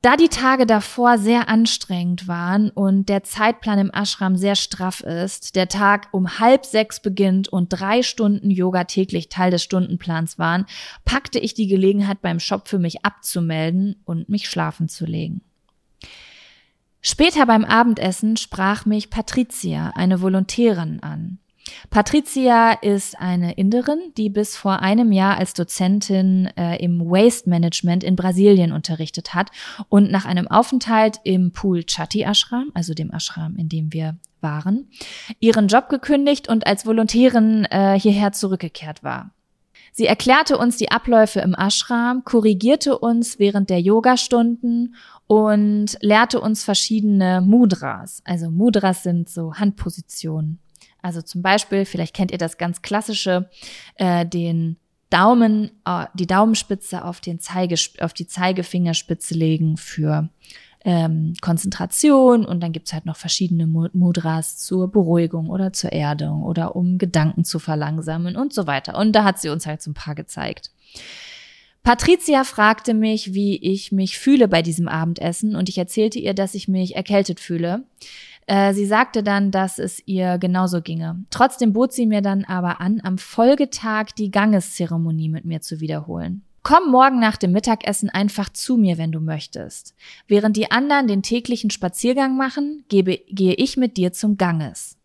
Da 0.00 0.16
die 0.16 0.28
Tage 0.28 0.64
davor 0.64 1.18
sehr 1.18 1.48
anstrengend 1.48 2.28
waren 2.28 2.70
und 2.70 3.08
der 3.08 3.24
Zeitplan 3.24 3.80
im 3.80 3.90
Ashram 3.92 4.36
sehr 4.36 4.54
straff 4.54 5.00
ist, 5.00 5.56
der 5.56 5.68
Tag 5.68 6.08
um 6.12 6.38
halb 6.38 6.64
sechs 6.64 7.00
beginnt 7.00 7.48
und 7.48 7.68
drei 7.70 8.04
Stunden 8.04 8.48
Yoga 8.48 8.84
täglich 8.84 9.28
Teil 9.28 9.50
des 9.50 9.64
Stundenplans 9.64 10.38
waren, 10.38 10.66
packte 11.04 11.40
ich 11.40 11.54
die 11.54 11.66
Gelegenheit 11.66 12.22
beim 12.22 12.38
Shop 12.38 12.68
für 12.68 12.78
mich 12.78 13.04
abzumelden 13.04 14.00
und 14.04 14.28
mich 14.28 14.48
schlafen 14.48 14.88
zu 14.88 15.04
legen. 15.04 15.40
Später 17.00 17.46
beim 17.46 17.64
Abendessen 17.64 18.36
sprach 18.36 18.86
mich 18.86 19.10
Patricia, 19.10 19.90
eine 19.96 20.20
Volontärin, 20.20 21.00
an. 21.02 21.38
Patricia 21.90 22.72
ist 22.72 23.18
eine 23.18 23.54
Inderin, 23.54 24.12
die 24.16 24.30
bis 24.30 24.56
vor 24.56 24.80
einem 24.80 25.12
Jahr 25.12 25.38
als 25.38 25.54
Dozentin 25.54 26.46
äh, 26.56 26.76
im 26.82 27.00
Waste 27.00 27.48
Management 27.48 28.04
in 28.04 28.16
Brasilien 28.16 28.72
unterrichtet 28.72 29.34
hat 29.34 29.50
und 29.88 30.10
nach 30.10 30.24
einem 30.24 30.48
Aufenthalt 30.48 31.20
im 31.24 31.52
Pool 31.52 31.84
Chatti 31.84 32.22
Ashram, 32.22 32.70
also 32.74 32.94
dem 32.94 33.10
Ashram, 33.10 33.56
in 33.56 33.68
dem 33.68 33.92
wir 33.92 34.16
waren, 34.40 34.90
ihren 35.40 35.68
Job 35.68 35.88
gekündigt 35.88 36.48
und 36.48 36.66
als 36.66 36.86
Volontärin 36.86 37.64
äh, 37.66 37.98
hierher 37.98 38.32
zurückgekehrt 38.32 39.02
war. 39.02 39.30
Sie 39.92 40.06
erklärte 40.06 40.58
uns 40.58 40.76
die 40.76 40.92
Abläufe 40.92 41.40
im 41.40 41.54
Ashram, 41.54 42.24
korrigierte 42.24 42.98
uns 42.98 43.38
während 43.38 43.68
der 43.68 43.80
Yogastunden 43.80 44.94
und 45.26 45.96
lehrte 46.00 46.40
uns 46.40 46.62
verschiedene 46.62 47.40
Mudras. 47.40 48.22
Also 48.24 48.50
Mudras 48.50 49.02
sind 49.02 49.28
so 49.28 49.54
Handpositionen. 49.54 50.60
Also 51.02 51.22
zum 51.22 51.42
Beispiel, 51.42 51.84
vielleicht 51.84 52.14
kennt 52.14 52.30
ihr 52.30 52.38
das 52.38 52.58
ganz 52.58 52.82
klassische, 52.82 53.48
äh, 53.96 54.26
den 54.26 54.76
Daumen, 55.10 55.70
äh, 55.84 56.06
die 56.14 56.26
Daumenspitze 56.26 57.04
auf, 57.04 57.20
den 57.20 57.40
Zeige, 57.40 57.76
auf 58.00 58.12
die 58.12 58.26
Zeigefingerspitze 58.26 59.34
legen 59.34 59.76
für 59.76 60.28
ähm, 60.84 61.34
Konzentration 61.40 62.44
und 62.44 62.60
dann 62.62 62.72
gibt's 62.72 62.92
halt 62.92 63.06
noch 63.06 63.16
verschiedene 63.16 63.66
Mudras 63.66 64.58
zur 64.58 64.90
Beruhigung 64.90 65.48
oder 65.48 65.72
zur 65.72 65.92
Erdung 65.92 66.42
oder 66.42 66.76
um 66.76 66.98
Gedanken 66.98 67.44
zu 67.44 67.58
verlangsamen 67.58 68.36
und 68.36 68.52
so 68.52 68.66
weiter. 68.66 68.96
Und 68.96 69.12
da 69.12 69.24
hat 69.24 69.40
sie 69.40 69.48
uns 69.48 69.66
halt 69.66 69.82
so 69.82 69.90
ein 69.90 69.94
paar 69.94 70.14
gezeigt. 70.14 70.70
Patricia 71.82 72.44
fragte 72.44 72.92
mich, 72.92 73.34
wie 73.34 73.56
ich 73.56 73.92
mich 73.92 74.18
fühle 74.18 74.46
bei 74.46 74.62
diesem 74.62 74.88
Abendessen 74.88 75.56
und 75.56 75.68
ich 75.68 75.78
erzählte 75.78 76.18
ihr, 76.18 76.34
dass 76.34 76.54
ich 76.54 76.68
mich 76.68 76.96
erkältet 76.96 77.40
fühle. 77.40 77.84
Äh, 78.48 78.72
sie 78.72 78.86
sagte 78.86 79.22
dann, 79.22 79.50
dass 79.50 79.78
es 79.78 80.02
ihr 80.06 80.38
genauso 80.38 80.80
ginge. 80.80 81.22
Trotzdem 81.28 81.74
bot 81.74 81.92
sie 81.92 82.06
mir 82.06 82.22
dann 82.22 82.44
aber 82.44 82.80
an, 82.80 83.00
am 83.04 83.18
Folgetag 83.18 84.06
die 84.16 84.30
Gangeszeremonie 84.30 85.28
mit 85.28 85.44
mir 85.44 85.60
zu 85.60 85.80
wiederholen. 85.80 86.42
Komm 86.62 86.90
morgen 86.90 87.20
nach 87.20 87.36
dem 87.36 87.52
Mittagessen 87.52 88.08
einfach 88.08 88.48
zu 88.48 88.78
mir, 88.78 88.96
wenn 88.96 89.12
du 89.12 89.20
möchtest. 89.20 89.94
Während 90.26 90.56
die 90.56 90.70
anderen 90.70 91.08
den 91.08 91.22
täglichen 91.22 91.70
Spaziergang 91.70 92.38
machen, 92.38 92.84
gebe, 92.88 93.18
gehe 93.28 93.52
ich 93.52 93.76
mit 93.76 93.98
dir 93.98 94.14
zum 94.14 94.38
Ganges. 94.38 94.96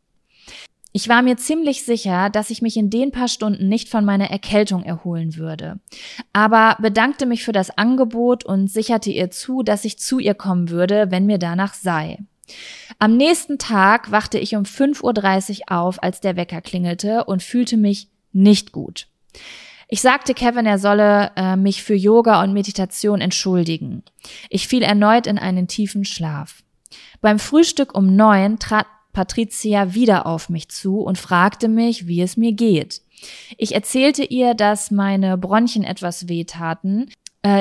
Ich 0.93 1.09
war 1.09 1.21
mir 1.21 1.35
ziemlich 1.35 1.83
sicher, 1.83 2.29
dass 2.29 2.49
ich 2.49 2.61
mich 2.61 2.77
in 2.77 2.89
den 2.89 3.11
paar 3.11 3.27
Stunden 3.27 3.67
nicht 3.67 3.89
von 3.89 4.05
meiner 4.05 4.29
Erkältung 4.29 4.83
erholen 4.83 5.35
würde, 5.35 5.79
aber 6.31 6.77
bedankte 6.79 7.25
mich 7.25 7.43
für 7.43 7.51
das 7.51 7.77
Angebot 7.77 8.45
und 8.45 8.69
sicherte 8.69 9.11
ihr 9.11 9.31
zu, 9.31 9.63
dass 9.63 9.85
ich 9.85 9.99
zu 9.99 10.19
ihr 10.19 10.33
kommen 10.33 10.69
würde, 10.69 11.11
wenn 11.11 11.25
mir 11.25 11.39
danach 11.39 11.73
sei. 11.73 12.19
Am 12.99 13.17
nächsten 13.17 13.57
Tag 13.57 14.11
wachte 14.11 14.37
ich 14.37 14.55
um 14.55 14.63
5.30 14.63 15.59
Uhr 15.59 15.77
auf, 15.77 16.01
als 16.01 16.19
der 16.21 16.35
Wecker 16.35 16.61
klingelte 16.61 17.23
und 17.25 17.43
fühlte 17.43 17.77
mich 17.77 18.09
nicht 18.31 18.71
gut. 18.71 19.07
Ich 19.87 20.01
sagte 20.01 20.33
Kevin, 20.33 20.65
er 20.65 20.79
solle 20.79 21.31
äh, 21.35 21.55
mich 21.55 21.83
für 21.83 21.93
Yoga 21.93 22.41
und 22.41 22.53
Meditation 22.53 23.21
entschuldigen. 23.21 24.03
Ich 24.49 24.67
fiel 24.67 24.81
erneut 24.81 25.27
in 25.27 25.37
einen 25.37 25.67
tiefen 25.67 26.05
Schlaf. 26.05 26.63
Beim 27.21 27.39
Frühstück 27.39 27.95
um 27.95 28.15
neun 28.15 28.59
trat 28.59 28.87
Patricia 29.13 29.93
wieder 29.93 30.25
auf 30.25 30.49
mich 30.49 30.69
zu 30.69 30.99
und 30.99 31.19
fragte 31.19 31.67
mich, 31.67 32.07
wie 32.07 32.21
es 32.21 32.35
mir 32.35 32.53
geht. 32.53 33.01
Ich 33.57 33.75
erzählte 33.75 34.23
ihr, 34.23 34.55
dass 34.55 34.89
meine 34.89 35.37
Bronchien 35.37 35.83
etwas 35.83 36.27
wehtaten, 36.27 37.09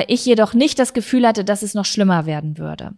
ich 0.07 0.25
jedoch 0.25 0.53
nicht 0.53 0.79
das 0.79 0.93
Gefühl 0.93 1.27
hatte, 1.27 1.43
dass 1.43 1.61
es 1.61 1.73
noch 1.73 1.85
schlimmer 1.85 2.25
werden 2.25 2.57
würde. 2.57 2.93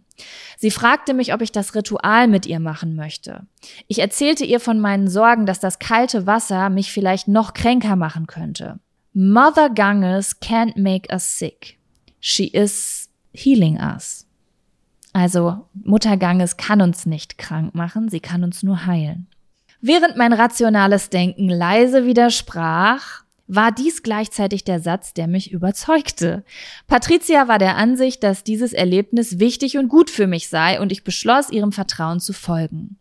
Sie 0.56 0.70
fragte 0.70 1.14
mich, 1.14 1.34
ob 1.34 1.42
ich 1.42 1.50
das 1.50 1.74
Ritual 1.74 2.28
mit 2.28 2.46
ihr 2.46 2.60
machen 2.60 2.94
möchte. 2.94 3.46
Ich 3.88 3.98
erzählte 3.98 4.44
ihr 4.44 4.60
von 4.60 4.78
meinen 4.78 5.08
Sorgen, 5.08 5.46
dass 5.46 5.58
das 5.58 5.78
kalte 5.78 6.26
Wasser 6.26 6.70
mich 6.70 6.92
vielleicht 6.92 7.26
noch 7.26 7.54
kränker 7.54 7.96
machen 7.96 8.26
könnte. 8.26 8.78
Mother 9.12 9.70
Ganges 9.70 10.40
can't 10.40 10.78
make 10.80 11.12
us 11.12 11.38
sick. 11.38 11.78
She 12.20 12.46
is 12.48 13.08
healing 13.32 13.78
us. 13.80 14.26
Also 15.12 15.66
Mutter 15.72 16.16
Ganges 16.16 16.56
kann 16.56 16.82
uns 16.82 17.06
nicht 17.06 17.38
krank 17.38 17.74
machen, 17.74 18.08
sie 18.08 18.20
kann 18.20 18.44
uns 18.44 18.62
nur 18.62 18.86
heilen. 18.86 19.28
Während 19.80 20.16
mein 20.16 20.32
rationales 20.32 21.10
Denken 21.10 21.48
leise 21.48 22.06
widersprach, 22.06 23.24
war 23.46 23.72
dies 23.72 24.02
gleichzeitig 24.02 24.64
der 24.64 24.80
Satz, 24.80 25.14
der 25.14 25.26
mich 25.26 25.52
überzeugte. 25.52 26.44
Patricia 26.86 27.48
war 27.48 27.58
der 27.58 27.76
Ansicht, 27.76 28.22
dass 28.22 28.44
dieses 28.44 28.72
Erlebnis 28.72 29.38
wichtig 29.38 29.78
und 29.78 29.88
gut 29.88 30.10
für 30.10 30.26
mich 30.26 30.48
sei 30.48 30.80
und 30.80 30.92
ich 30.92 31.04
beschloss, 31.04 31.50
ihrem 31.50 31.72
Vertrauen 31.72 32.20
zu 32.20 32.32
folgen. 32.32 32.98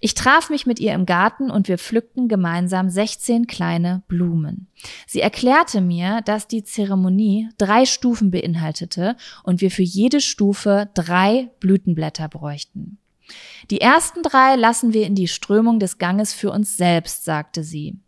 Ich 0.00 0.14
traf 0.14 0.50
mich 0.50 0.66
mit 0.66 0.80
ihr 0.80 0.92
im 0.92 1.06
Garten 1.06 1.50
und 1.50 1.68
wir 1.68 1.78
pflückten 1.78 2.28
gemeinsam 2.28 2.90
16 2.90 3.46
kleine 3.46 4.02
Blumen. 4.08 4.68
Sie 5.06 5.20
erklärte 5.20 5.80
mir, 5.80 6.20
dass 6.24 6.46
die 6.46 6.64
Zeremonie 6.64 7.48
drei 7.56 7.86
Stufen 7.86 8.30
beinhaltete 8.30 9.16
und 9.42 9.60
wir 9.60 9.70
für 9.70 9.82
jede 9.82 10.20
Stufe 10.20 10.90
drei 10.94 11.48
Blütenblätter 11.60 12.28
bräuchten. 12.28 12.98
Die 13.70 13.80
ersten 13.80 14.22
drei 14.22 14.56
lassen 14.56 14.92
wir 14.92 15.06
in 15.06 15.14
die 15.14 15.28
Strömung 15.28 15.80
des 15.80 15.98
Ganges 15.98 16.32
für 16.32 16.50
uns 16.50 16.76
selbst, 16.76 17.24
sagte 17.24 17.64
sie. 17.64 17.98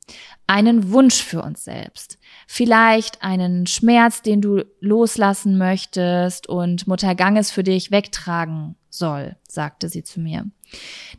Einen 0.46 0.92
Wunsch 0.92 1.22
für 1.22 1.42
uns 1.42 1.64
selbst. 1.64 2.18
Vielleicht 2.46 3.22
einen 3.22 3.66
Schmerz, 3.66 4.22
den 4.22 4.40
du 4.40 4.64
loslassen 4.80 5.58
möchtest 5.58 6.48
und 6.48 6.86
Mutter 6.86 7.14
Ganges 7.14 7.50
für 7.50 7.64
dich 7.64 7.90
wegtragen 7.90 8.76
soll, 8.88 9.36
sagte 9.48 9.88
sie 9.88 10.04
zu 10.04 10.20
mir. 10.20 10.46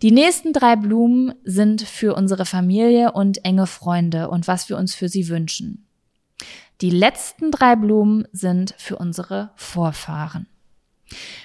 Die 0.01 0.11
nächsten 0.11 0.53
drei 0.53 0.75
Blumen 0.75 1.33
sind 1.43 1.81
für 1.81 2.15
unsere 2.15 2.45
Familie 2.45 3.11
und 3.11 3.45
enge 3.45 3.67
Freunde 3.67 4.29
und 4.29 4.47
was 4.47 4.69
wir 4.69 4.77
uns 4.77 4.95
für 4.95 5.09
sie 5.09 5.27
wünschen. 5.27 5.85
Die 6.81 6.91
letzten 6.91 7.51
drei 7.51 7.75
Blumen 7.75 8.25
sind 8.31 8.73
für 8.77 8.97
unsere 8.97 9.51
Vorfahren. 9.55 10.47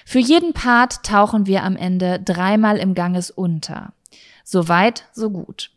Für 0.05 0.19
jeden 0.19 0.53
Part 0.53 1.03
tauchen 1.03 1.45
wir 1.45 1.63
am 1.63 1.75
Ende 1.75 2.19
dreimal 2.19 2.77
im 2.77 2.93
Ganges 2.93 3.31
unter. 3.31 3.93
So 4.43 4.67
weit, 4.67 5.05
so 5.13 5.29
gut. 5.29 5.71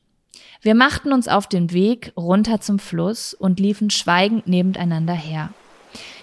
Wir 0.61 0.75
machten 0.75 1.13
uns 1.13 1.29
auf 1.29 1.47
den 1.47 1.73
Weg 1.73 2.13
runter 2.17 2.61
zum 2.61 2.79
Fluss 2.79 3.33
und 3.33 3.61
liefen 3.61 3.91
schweigend 3.91 4.47
nebeneinander 4.47 5.15
her. 5.15 5.51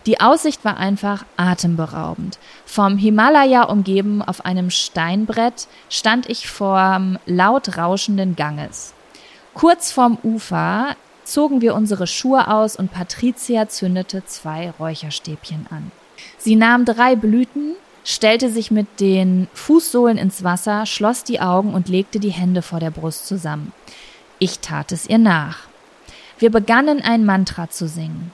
Die 0.05 0.19
Aussicht 0.21 0.63
war 0.63 0.77
einfach 0.77 1.25
atemberaubend. 1.37 2.37
Vom 2.65 2.97
Himalaya 2.97 3.63
umgeben 3.63 4.21
auf 4.21 4.45
einem 4.45 4.69
Steinbrett 4.69 5.67
stand 5.89 6.29
ich 6.29 6.47
vorm 6.47 7.17
laut 7.25 7.77
rauschenden 7.77 8.35
Ganges. 8.35 8.93
Kurz 9.55 9.91
vorm 9.91 10.19
Ufer 10.21 10.95
zogen 11.23 11.61
wir 11.61 11.73
unsere 11.73 12.05
Schuhe 12.05 12.49
aus 12.49 12.75
und 12.75 12.91
Patricia 12.91 13.67
zündete 13.67 14.23
zwei 14.25 14.69
Räucherstäbchen 14.69 15.65
an. 15.71 15.91
Sie 16.37 16.55
nahm 16.55 16.85
drei 16.85 17.15
Blüten, 17.15 17.75
stellte 18.03 18.49
sich 18.49 18.71
mit 18.71 18.99
den 18.99 19.47
Fußsohlen 19.53 20.17
ins 20.17 20.43
Wasser, 20.43 20.85
schloss 20.85 21.23
die 21.23 21.39
Augen 21.41 21.73
und 21.73 21.89
legte 21.89 22.19
die 22.19 22.29
Hände 22.29 22.61
vor 22.61 22.79
der 22.79 22.91
Brust 22.91 23.27
zusammen. 23.27 23.73
Ich 24.39 24.59
tat 24.59 24.91
es 24.91 25.07
ihr 25.07 25.17
nach. 25.17 25.59
Wir 26.37 26.51
begannen 26.51 27.01
ein 27.01 27.25
Mantra 27.25 27.69
zu 27.69 27.87
singen. 27.87 28.31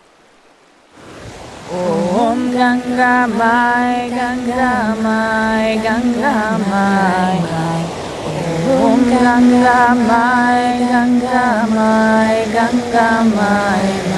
Om 1.71 2.51
Ganga 2.51 3.27
Mai 3.27 4.09
Ganga 4.09 4.95
Mai 5.01 5.79
Ganga 5.81 6.57
Mai 6.69 7.39
Om 8.67 9.01
Ganga 9.09 9.95
Mai 9.95 10.79
Ganga 10.91 11.67
Mai 11.69 12.45
Ganga 12.53 13.23
Mai 13.23 14.10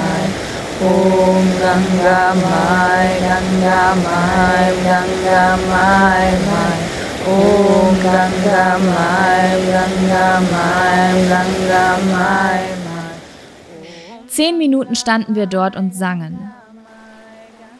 Om 0.80 1.44
Ganga 1.60 2.34
Mai 2.34 3.08
Ganga 3.20 3.94
Mai 3.94 4.72
Ganga 4.84 5.56
Mai 5.70 6.32
Mai 6.48 6.78
Om 7.26 8.02
Ganga 8.02 8.78
Mai 8.78 9.48
Ganga 9.70 10.40
Mai 10.50 11.28
Ganga 11.28 11.86
Mai 12.10 12.62
Mai 12.84 14.26
Zehn 14.26 14.58
Minuten 14.58 14.96
standen 14.96 15.36
wir 15.36 15.46
dort 15.46 15.76
und 15.76 15.94
sangen. 15.94 16.50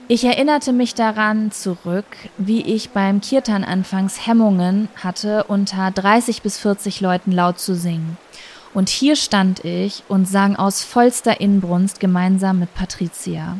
Ich 0.07 0.25
erinnerte 0.25 0.73
mich 0.73 0.95
daran 0.95 1.51
zurück, 1.51 2.05
wie 2.39 2.61
ich 2.61 2.91
beim 2.91 3.21
Kirtan 3.21 3.65
anfangs 3.65 4.27
Hemmungen 4.27 4.89
hatte, 4.95 5.45
unter 5.49 5.91
30 5.91 6.43
bis 6.43 6.59
40 6.59 7.01
Leuten 7.01 7.33
laut 7.33 7.59
zu 7.59 7.75
singen. 7.75 8.19
Und 8.75 8.88
hier 8.88 9.14
stand 9.14 9.64
ich 9.64 10.02
und 10.09 10.26
sang 10.26 10.57
aus 10.57 10.83
vollster 10.83 11.40
Inbrunst 11.40 12.00
gemeinsam 12.00 12.59
mit 12.59 12.75
Patricia. 12.75 13.57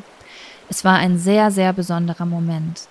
Es 0.69 0.85
war 0.85 0.97
ein 0.97 1.19
sehr, 1.19 1.53
sehr 1.53 1.73
besonderer 1.73 2.27
Moment. 2.27 2.89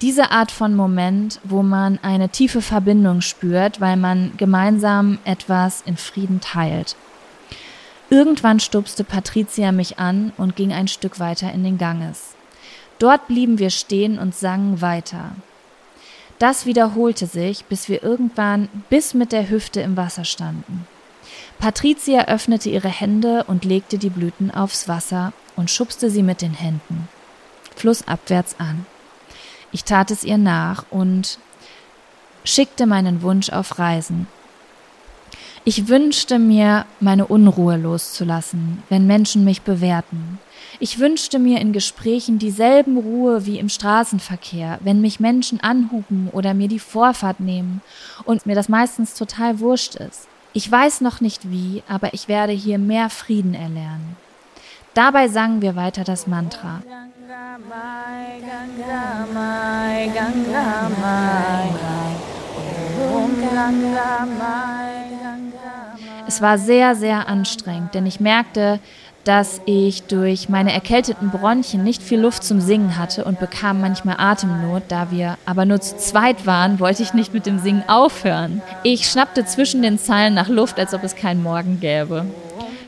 Diese 0.00 0.32
Art 0.32 0.50
von 0.50 0.74
Moment, 0.74 1.40
wo 1.44 1.62
man 1.62 2.00
eine 2.02 2.28
tiefe 2.28 2.60
Verbindung 2.60 3.20
spürt, 3.20 3.80
weil 3.80 3.96
man 3.96 4.32
gemeinsam 4.36 5.18
etwas 5.24 5.82
in 5.86 5.96
Frieden 5.96 6.40
teilt. 6.40 6.96
Irgendwann 8.10 8.58
stupste 8.58 9.04
Patricia 9.04 9.70
mich 9.70 9.98
an 10.00 10.32
und 10.36 10.56
ging 10.56 10.72
ein 10.72 10.88
Stück 10.88 11.20
weiter 11.20 11.52
in 11.52 11.62
den 11.62 11.78
Ganges. 11.78 12.34
Dort 12.98 13.28
blieben 13.28 13.60
wir 13.60 13.70
stehen 13.70 14.18
und 14.18 14.34
sangen 14.34 14.80
weiter. 14.80 15.36
Das 16.40 16.66
wiederholte 16.66 17.26
sich, 17.26 17.64
bis 17.66 17.88
wir 17.88 18.02
irgendwann 18.02 18.68
bis 18.90 19.14
mit 19.14 19.30
der 19.30 19.48
Hüfte 19.48 19.80
im 19.80 19.96
Wasser 19.96 20.24
standen. 20.24 20.86
Patricia 21.58 22.26
öffnete 22.26 22.68
ihre 22.68 22.88
Hände 22.88 23.44
und 23.44 23.64
legte 23.64 23.98
die 23.98 24.10
Blüten 24.10 24.50
aufs 24.50 24.88
Wasser 24.88 25.32
und 25.56 25.70
schubste 25.70 26.10
sie 26.10 26.22
mit 26.22 26.42
den 26.42 26.54
Händen 26.54 27.08
flussabwärts 27.76 28.56
an. 28.58 28.86
Ich 29.72 29.84
tat 29.84 30.10
es 30.10 30.24
ihr 30.24 30.38
nach 30.38 30.84
und 30.90 31.38
schickte 32.44 32.86
meinen 32.86 33.22
Wunsch 33.22 33.50
auf 33.50 33.78
Reisen. 33.78 34.26
Ich 35.66 35.88
wünschte 35.88 36.38
mir, 36.38 36.84
meine 37.00 37.26
Unruhe 37.26 37.76
loszulassen, 37.76 38.82
wenn 38.90 39.06
Menschen 39.06 39.44
mich 39.44 39.62
bewerten. 39.62 40.38
Ich 40.78 40.98
wünschte 40.98 41.38
mir 41.38 41.60
in 41.60 41.72
Gesprächen 41.72 42.38
dieselben 42.38 42.98
Ruhe 42.98 43.46
wie 43.46 43.58
im 43.58 43.70
Straßenverkehr, 43.70 44.78
wenn 44.82 45.00
mich 45.00 45.20
Menschen 45.20 45.60
anhupen 45.60 46.28
oder 46.32 46.52
mir 46.52 46.68
die 46.68 46.78
Vorfahrt 46.78 47.40
nehmen 47.40 47.80
und 48.24 48.44
mir 48.44 48.54
das 48.54 48.68
meistens 48.68 49.14
total 49.14 49.60
wurscht 49.60 49.94
ist. 49.94 50.28
Ich 50.56 50.70
weiß 50.70 51.00
noch 51.00 51.20
nicht 51.20 51.50
wie, 51.50 51.82
aber 51.88 52.14
ich 52.14 52.28
werde 52.28 52.52
hier 52.52 52.78
mehr 52.78 53.10
Frieden 53.10 53.54
erlernen. 53.54 54.16
Dabei 54.94 55.26
sangen 55.26 55.60
wir 55.62 55.74
weiter 55.74 56.04
das 56.04 56.28
Mantra. 56.28 56.80
Es 66.28 66.40
war 66.40 66.58
sehr, 66.58 66.94
sehr 66.94 67.28
anstrengend, 67.28 67.94
denn 67.94 68.06
ich 68.06 68.20
merkte, 68.20 68.78
dass 69.24 69.60
ich 69.64 70.04
durch 70.04 70.48
meine 70.48 70.72
erkälteten 70.72 71.30
Bronchien 71.30 71.82
nicht 71.82 72.02
viel 72.02 72.20
Luft 72.20 72.44
zum 72.44 72.60
Singen 72.60 72.98
hatte 72.98 73.24
und 73.24 73.40
bekam 73.40 73.80
manchmal 73.80 74.16
Atemnot. 74.18 74.84
Da 74.88 75.10
wir 75.10 75.38
aber 75.46 75.64
nur 75.64 75.80
zu 75.80 75.96
zweit 75.96 76.46
waren, 76.46 76.78
wollte 76.78 77.02
ich 77.02 77.14
nicht 77.14 77.32
mit 77.32 77.46
dem 77.46 77.58
Singen 77.58 77.84
aufhören. 77.88 78.62
Ich 78.82 79.10
schnappte 79.10 79.44
zwischen 79.46 79.82
den 79.82 79.98
Zeilen 79.98 80.34
nach 80.34 80.48
Luft, 80.48 80.78
als 80.78 80.94
ob 80.94 81.02
es 81.04 81.16
keinen 81.16 81.42
Morgen 81.42 81.80
gäbe. 81.80 82.26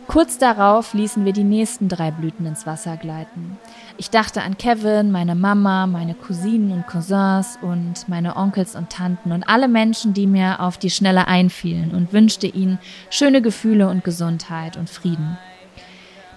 Kurz 0.06 0.38
darauf 0.38 0.94
ließen 0.94 1.24
wir 1.24 1.32
die 1.32 1.42
nächsten 1.42 1.88
drei 1.88 2.12
Blüten 2.12 2.46
ins 2.46 2.64
Wasser 2.64 2.96
gleiten. 2.96 3.58
Ich 3.98 4.10
dachte 4.10 4.42
an 4.42 4.56
Kevin, 4.56 5.10
meine 5.10 5.34
Mama, 5.34 5.86
meine 5.86 6.14
Cousinen 6.14 6.70
und 6.70 6.86
Cousins 6.86 7.58
und 7.60 8.08
meine 8.08 8.36
Onkels 8.36 8.76
und 8.76 8.90
Tanten 8.90 9.32
und 9.32 9.48
alle 9.48 9.66
Menschen, 9.66 10.14
die 10.14 10.28
mir 10.28 10.60
auf 10.60 10.78
die 10.78 10.90
Schnelle 10.90 11.26
einfielen 11.26 11.90
und 11.90 12.12
wünschte 12.12 12.46
ihnen 12.46 12.78
schöne 13.10 13.42
Gefühle 13.42 13.88
und 13.88 14.04
Gesundheit 14.04 14.76
und 14.76 14.88
Frieden. 14.88 15.38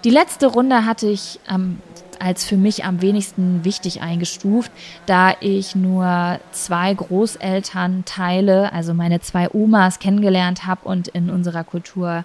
Die 0.04 0.10
letzte 0.10 0.46
Runde 0.46 0.86
hatte 0.86 1.08
ich 1.08 1.40
ähm, 1.48 1.78
als 2.18 2.44
für 2.44 2.56
mich 2.56 2.84
am 2.84 3.02
wenigsten 3.02 3.64
wichtig 3.64 4.02
eingestuft, 4.02 4.70
da 5.06 5.34
ich 5.40 5.74
nur 5.74 6.38
zwei 6.52 6.94
Großelternteile, 6.94 8.72
also 8.72 8.94
meine 8.94 9.20
zwei 9.20 9.50
Omas 9.52 9.98
kennengelernt 9.98 10.66
habe 10.66 10.88
und 10.88 11.08
in 11.08 11.30
unserer 11.30 11.64
Kultur 11.64 12.24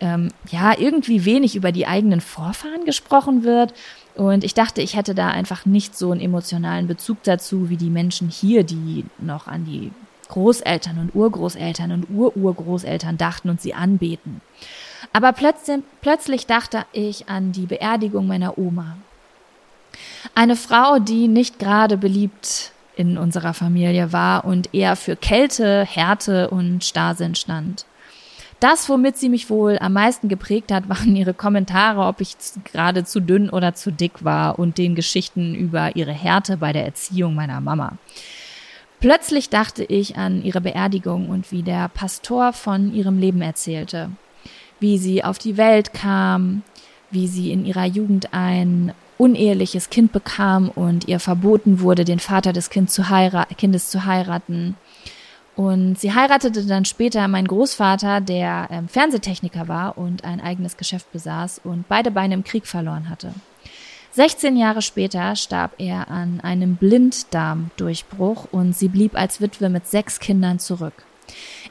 ähm, 0.00 0.28
ja 0.50 0.78
irgendwie 0.78 1.24
wenig 1.24 1.56
über 1.56 1.72
die 1.72 1.86
eigenen 1.86 2.20
Vorfahren 2.20 2.84
gesprochen 2.84 3.44
wird. 3.44 3.74
Und 4.14 4.44
ich 4.44 4.54
dachte, 4.54 4.82
ich 4.82 4.96
hätte 4.96 5.14
da 5.14 5.28
einfach 5.28 5.64
nicht 5.64 5.96
so 5.96 6.10
einen 6.10 6.20
emotionalen 6.20 6.86
Bezug 6.86 7.22
dazu 7.22 7.70
wie 7.70 7.76
die 7.76 7.90
Menschen 7.90 8.28
hier, 8.28 8.64
die 8.64 9.06
noch 9.18 9.46
an 9.46 9.64
die 9.64 9.90
Großeltern 10.28 10.98
und 10.98 11.14
Urgroßeltern 11.14 11.92
und 11.92 12.10
Ururgroßeltern 12.10 13.16
dachten 13.18 13.50
und 13.50 13.60
sie 13.60 13.74
anbeten. 13.74 14.40
Aber 15.12 15.32
plötzlich, 15.32 15.80
plötzlich 16.00 16.46
dachte 16.46 16.84
ich 16.92 17.28
an 17.28 17.52
die 17.52 17.66
Beerdigung 17.66 18.26
meiner 18.26 18.58
Oma. 18.58 18.96
Eine 20.34 20.56
Frau, 20.56 20.98
die 20.98 21.28
nicht 21.28 21.58
gerade 21.58 21.96
beliebt 21.96 22.72
in 22.96 23.18
unserer 23.18 23.54
Familie 23.54 24.12
war 24.12 24.44
und 24.44 24.74
eher 24.74 24.96
für 24.96 25.16
Kälte, 25.16 25.84
Härte 25.84 26.50
und 26.50 26.84
Starrsinn 26.84 27.34
stand. 27.34 27.86
Das, 28.60 28.88
womit 28.88 29.16
sie 29.16 29.28
mich 29.28 29.50
wohl 29.50 29.76
am 29.80 29.94
meisten 29.94 30.28
geprägt 30.28 30.70
hat, 30.70 30.88
waren 30.88 31.16
ihre 31.16 31.34
Kommentare, 31.34 32.06
ob 32.06 32.20
ich 32.20 32.36
gerade 32.64 33.04
zu 33.04 33.20
dünn 33.20 33.50
oder 33.50 33.74
zu 33.74 33.90
dick 33.90 34.24
war 34.24 34.58
und 34.58 34.78
den 34.78 34.94
Geschichten 34.94 35.54
über 35.54 35.96
ihre 35.96 36.12
Härte 36.12 36.56
bei 36.56 36.72
der 36.72 36.84
Erziehung 36.84 37.34
meiner 37.34 37.60
Mama. 37.60 37.98
Plötzlich 39.00 39.48
dachte 39.48 39.82
ich 39.82 40.16
an 40.16 40.44
ihre 40.44 40.60
Beerdigung 40.60 41.28
und 41.28 41.50
wie 41.50 41.64
der 41.64 41.88
Pastor 41.88 42.52
von 42.52 42.94
ihrem 42.94 43.18
Leben 43.18 43.42
erzählte 43.42 44.10
wie 44.82 44.98
sie 44.98 45.24
auf 45.24 45.38
die 45.38 45.56
Welt 45.56 45.94
kam, 45.94 46.62
wie 47.10 47.26
sie 47.26 47.52
in 47.52 47.64
ihrer 47.64 47.86
Jugend 47.86 48.34
ein 48.34 48.92
uneheliches 49.16 49.88
Kind 49.88 50.12
bekam 50.12 50.68
und 50.68 51.08
ihr 51.08 51.20
verboten 51.20 51.80
wurde, 51.80 52.04
den 52.04 52.18
Vater 52.18 52.52
des 52.52 52.68
kind 52.68 52.90
zu 52.90 53.04
Kindes 53.56 53.88
zu 53.88 54.04
heiraten. 54.04 54.76
Und 55.54 55.98
sie 55.98 56.14
heiratete 56.14 56.66
dann 56.66 56.84
später 56.84 57.28
meinen 57.28 57.46
Großvater, 57.46 58.20
der 58.20 58.68
ähm, 58.70 58.88
Fernsehtechniker 58.88 59.68
war 59.68 59.98
und 59.98 60.24
ein 60.24 60.40
eigenes 60.40 60.76
Geschäft 60.76 61.12
besaß 61.12 61.60
und 61.62 61.86
beide 61.88 62.10
Beine 62.10 62.34
im 62.34 62.44
Krieg 62.44 62.66
verloren 62.66 63.10
hatte. 63.10 63.34
16 64.12 64.56
Jahre 64.56 64.82
später 64.82 65.36
starb 65.36 65.72
er 65.78 66.10
an 66.10 66.40
einem 66.40 66.76
Blinddarmdurchbruch 66.76 68.48
und 68.50 68.74
sie 68.76 68.88
blieb 68.88 69.14
als 69.14 69.40
Witwe 69.40 69.68
mit 69.68 69.86
sechs 69.86 70.20
Kindern 70.20 70.58
zurück. 70.58 71.04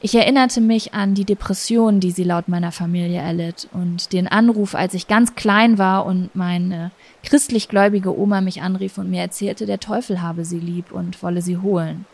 Ich 0.04 0.16
erinnerte 0.16 0.60
mich 0.60 0.94
an 0.94 1.14
die 1.14 1.24
Depression, 1.24 2.00
die 2.00 2.10
sie 2.10 2.24
laut 2.24 2.48
meiner 2.48 2.72
Familie 2.72 3.20
erlitt 3.20 3.68
und 3.72 4.12
den 4.12 4.26
Anruf, 4.26 4.74
als 4.74 4.94
ich 4.94 5.06
ganz 5.06 5.36
klein 5.36 5.78
war 5.78 6.06
und 6.06 6.34
meine 6.34 6.90
christlich 7.22 7.68
gläubige 7.68 8.18
Oma 8.18 8.40
mich 8.40 8.62
anrief 8.62 8.98
und 8.98 9.10
mir 9.10 9.20
erzählte, 9.20 9.64
der 9.64 9.78
Teufel 9.78 10.20
habe 10.20 10.44
sie 10.44 10.58
lieb 10.58 10.90
und 10.90 11.22
wolle 11.22 11.40
sie 11.40 11.58
holen. 11.58 12.04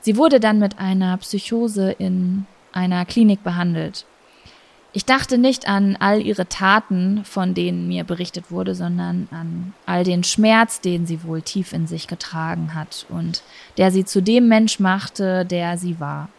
Sie 0.00 0.16
wurde 0.16 0.40
dann 0.40 0.58
mit 0.58 0.78
einer 0.78 1.18
Psychose 1.18 1.90
in 1.90 2.46
einer 2.72 3.04
Klinik 3.04 3.44
behandelt. 3.44 4.06
Ich 4.94 5.04
dachte 5.04 5.36
nicht 5.36 5.68
an 5.68 5.96
all 6.00 6.22
ihre 6.22 6.48
Taten, 6.48 7.22
von 7.26 7.52
denen 7.52 7.86
mir 7.86 8.04
berichtet 8.04 8.50
wurde, 8.50 8.74
sondern 8.74 9.28
an 9.30 9.74
all 9.84 10.04
den 10.04 10.24
Schmerz, 10.24 10.80
den 10.80 11.04
sie 11.04 11.22
wohl 11.22 11.42
tief 11.42 11.74
in 11.74 11.86
sich 11.86 12.06
getragen 12.06 12.72
hat 12.74 13.04
und 13.10 13.42
der 13.76 13.90
sie 13.90 14.06
zu 14.06 14.22
dem 14.22 14.48
Mensch 14.48 14.80
machte, 14.80 15.44
der 15.44 15.76
sie 15.76 16.00
war. 16.00 16.30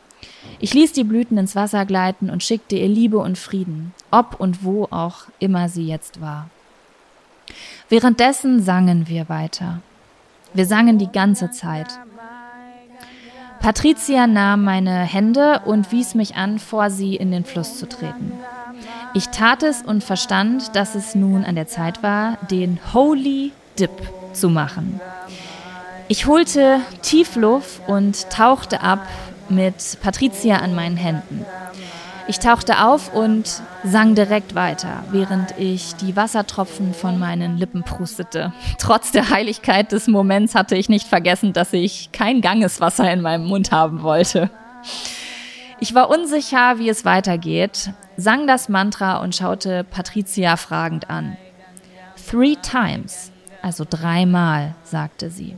Ich 0.60 0.74
ließ 0.74 0.94
die 0.94 1.04
Blüten 1.04 1.38
ins 1.38 1.56
Wasser 1.56 1.86
gleiten 1.86 2.30
und 2.30 2.44
schickte 2.44 2.76
ihr 2.76 2.88
Liebe 2.88 3.18
und 3.18 3.38
Frieden, 3.38 3.94
ob 4.12 4.40
und 4.40 4.64
wo 4.64 4.86
auch 4.86 5.24
immer 5.40 5.70
sie 5.70 5.88
jetzt 5.88 6.22
war. 6.22 6.50
Währenddessen 7.90 8.64
sangen 8.64 9.08
wir 9.08 9.30
weiter. 9.30 9.82
Wir 10.54 10.66
sangen 10.66 10.98
die 10.98 11.12
ganze 11.12 11.52
Zeit. 11.52 11.88
Patricia 13.60 14.28
nahm 14.28 14.64
meine 14.64 15.00
Hände 15.00 15.62
und 15.66 15.92
wies 15.92 16.16
mich 16.16 16.36
an, 16.36 16.60
vor 16.60 16.90
sie 16.90 17.16
in 17.16 17.32
den 17.32 17.46
Fluss 17.46 17.78
zu 17.78 17.88
treten. 17.88 18.32
Ich 19.14 19.30
tat 19.30 19.64
es 19.64 19.82
und 19.82 20.04
verstand, 20.04 20.76
dass 20.76 20.96
es 20.96 21.16
nun 21.16 21.44
an 21.44 21.56
der 21.56 21.68
Zeit 21.68 22.04
war, 22.04 22.38
den 22.52 22.80
Holy 22.94 23.52
Dip 23.80 23.92
zu 24.34 24.50
machen. 24.50 25.00
Ich 26.08 26.28
holte 26.28 26.80
tief 27.02 27.36
Luft 27.36 27.82
und 27.88 28.30
tauchte 28.30 28.82
ab 28.82 29.08
mit 29.50 29.98
Patricia 30.02 30.58
an 30.58 30.76
meinen 30.76 30.98
Händen. 30.98 31.46
Ich 32.28 32.40
tauchte 32.40 32.84
auf 32.84 33.14
und 33.14 33.62
sang 33.84 34.16
direkt 34.16 34.56
weiter, 34.56 35.04
während 35.12 35.60
ich 35.60 35.94
die 35.96 36.16
Wassertropfen 36.16 36.96
von 36.96 37.20
meinen 37.20 37.58
Lippen 37.58 37.84
prustete. 37.84 38.52
Trotz 38.80 39.12
der 39.12 39.30
Heiligkeit 39.30 39.92
des 39.92 40.08
Moments 40.08 40.56
hatte 40.56 40.76
ich 40.76 40.90
nicht 40.90 41.08
vergessen, 41.08 41.54
dass 41.54 41.72
ich 41.72 42.12
kein 42.12 42.42
Gangeswasser 42.42 43.12
in 43.14 43.22
meinem 43.22 43.46
Mund 43.46 43.72
haben 43.72 44.02
wollte. 44.02 44.50
Ich 45.80 45.94
war 45.94 46.10
unsicher, 46.10 46.80
wie 46.80 46.90
es 46.90 47.06
weitergeht, 47.06 47.92
sang 48.18 48.48
das 48.48 48.70
Mantra 48.70 49.18
und 49.18 49.36
schaute 49.36 49.84
Patricia 49.84 50.58
fragend 50.58 51.12
an. 51.12 51.38
Three 52.30 52.56
times, 52.56 53.32
also 53.62 53.86
dreimal, 53.88 54.74
sagte 54.84 55.30
sie. 55.30 55.56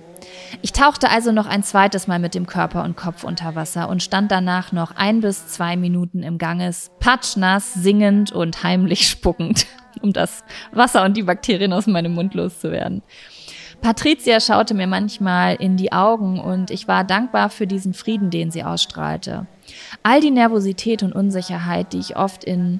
Ich 0.61 0.71
tauchte 0.71 1.09
also 1.09 1.31
noch 1.31 1.45
ein 1.45 1.63
zweites 1.63 2.07
Mal 2.07 2.19
mit 2.19 2.35
dem 2.35 2.47
Körper 2.47 2.83
und 2.83 2.95
Kopf 2.95 3.23
unter 3.23 3.55
Wasser 3.55 3.89
und 3.89 4.01
stand 4.01 4.31
danach 4.31 4.71
noch 4.71 4.95
ein 4.95 5.21
bis 5.21 5.47
zwei 5.47 5.75
Minuten 5.75 6.23
im 6.23 6.37
Ganges, 6.37 6.91
patschnass, 6.99 7.73
singend 7.73 8.31
und 8.31 8.63
heimlich 8.63 9.07
spuckend, 9.09 9.67
um 10.01 10.13
das 10.13 10.43
Wasser 10.71 11.03
und 11.03 11.17
die 11.17 11.23
Bakterien 11.23 11.73
aus 11.73 11.87
meinem 11.87 12.13
Mund 12.13 12.33
loszuwerden. 12.33 13.03
Patricia 13.81 14.39
schaute 14.39 14.73
mir 14.73 14.87
manchmal 14.87 15.55
in 15.55 15.77
die 15.77 15.91
Augen 15.91 16.39
und 16.39 16.71
ich 16.71 16.87
war 16.87 17.03
dankbar 17.03 17.49
für 17.49 17.67
diesen 17.67 17.93
Frieden, 17.93 18.31
den 18.31 18.49
sie 18.49 18.63
ausstrahlte. 18.63 19.45
All 20.01 20.19
die 20.19 20.31
Nervosität 20.31 21.03
und 21.03 21.13
Unsicherheit, 21.13 21.93
die 21.93 21.99
ich 21.99 22.15
oft 22.15 22.43
in, 22.43 22.79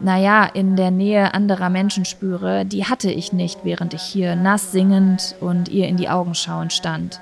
naja, 0.00 0.44
in 0.44 0.76
der 0.76 0.90
Nähe 0.90 1.34
anderer 1.34 1.70
Menschen 1.70 2.04
spüre, 2.04 2.64
die 2.64 2.84
hatte 2.84 3.10
ich 3.10 3.32
nicht, 3.32 3.60
während 3.64 3.94
ich 3.94 4.02
hier 4.02 4.36
nass 4.36 4.72
singend 4.72 5.34
und 5.40 5.68
ihr 5.68 5.88
in 5.88 5.96
die 5.96 6.08
Augen 6.08 6.34
schauend 6.34 6.72
stand. 6.72 7.20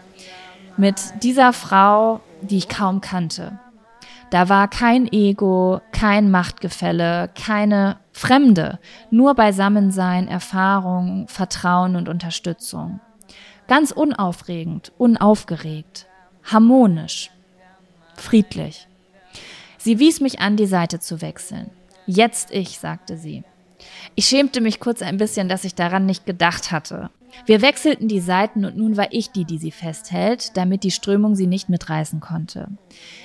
Mit 0.77 1.01
dieser 1.23 1.53
Frau, 1.53 2.21
die 2.43 2.59
ich 2.59 2.69
kaum 2.69 3.01
kannte. 3.01 3.59
Da 4.31 4.49
war 4.49 4.69
kein 4.69 5.11
Ego, 5.11 5.81
kein 5.93 6.31
Machtgefälle, 6.31 7.31
keine 7.35 7.99
Fremde, 8.13 8.79
nur 9.11 9.35
Beisammensein, 9.35 10.27
Erfahrung, 10.29 11.29
Vertrauen 11.29 11.97
und 11.97 12.09
Unterstützung. 12.09 13.01
Ganz 13.69 13.93
unaufregend, 13.93 14.93
unaufgeregt, 14.99 16.07
harmonisch, 16.45 17.31
friedlich. 18.15 18.89
Sie 19.79 19.99
wies 19.99 20.21
mich 20.21 20.41
an, 20.41 20.57
die 20.57 20.67
Seite 20.67 20.99
zu 20.99 21.21
wechseln. 21.21 21.71
Jetzt 22.07 22.51
ich, 22.53 22.79
sagte 22.79 23.17
sie. 23.17 23.45
Ich 24.15 24.27
schämte 24.27 24.61
mich 24.61 24.81
kurz 24.81 25.03
ein 25.03 25.19
bisschen, 25.19 25.49
dass 25.49 25.65
ich 25.65 25.75
daran 25.75 26.07
nicht 26.07 26.27
gedacht 26.27 26.73
hatte. 26.73 27.11
Wir 27.45 27.61
wechselten 27.61 28.09
die 28.09 28.21
Seiten 28.21 28.65
und 28.65 28.77
nun 28.77 28.97
war 28.97 29.09
ich 29.11 29.31
die, 29.31 29.45
die 29.45 29.59
sie 29.59 29.71
festhält, 29.71 30.57
damit 30.57 30.85
die 30.85 30.91
Strömung 30.91 31.35
sie 31.35 31.47
nicht 31.47 31.69
mitreißen 31.69 32.21
konnte. 32.21 32.69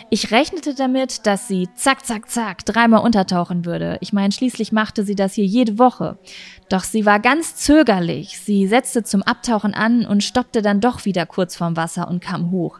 Ich 0.09 0.31
rechnete 0.31 0.75
damit, 0.75 1.25
dass 1.25 1.47
sie 1.47 1.69
zack, 1.75 2.05
zack, 2.05 2.29
zack 2.29 2.65
dreimal 2.65 3.05
untertauchen 3.05 3.63
würde. 3.63 3.97
Ich 4.01 4.11
meine, 4.11 4.33
schließlich 4.33 4.73
machte 4.73 5.05
sie 5.05 5.15
das 5.15 5.33
hier 5.33 5.45
jede 5.45 5.79
Woche. 5.79 6.17
Doch 6.67 6.83
sie 6.83 7.05
war 7.05 7.19
ganz 7.19 7.55
zögerlich. 7.55 8.37
Sie 8.39 8.67
setzte 8.67 9.03
zum 9.03 9.23
Abtauchen 9.23 9.73
an 9.73 10.05
und 10.05 10.23
stoppte 10.23 10.61
dann 10.61 10.81
doch 10.81 11.05
wieder 11.05 11.25
kurz 11.25 11.55
vorm 11.55 11.77
Wasser 11.77 12.09
und 12.09 12.21
kam 12.21 12.51
hoch. 12.51 12.79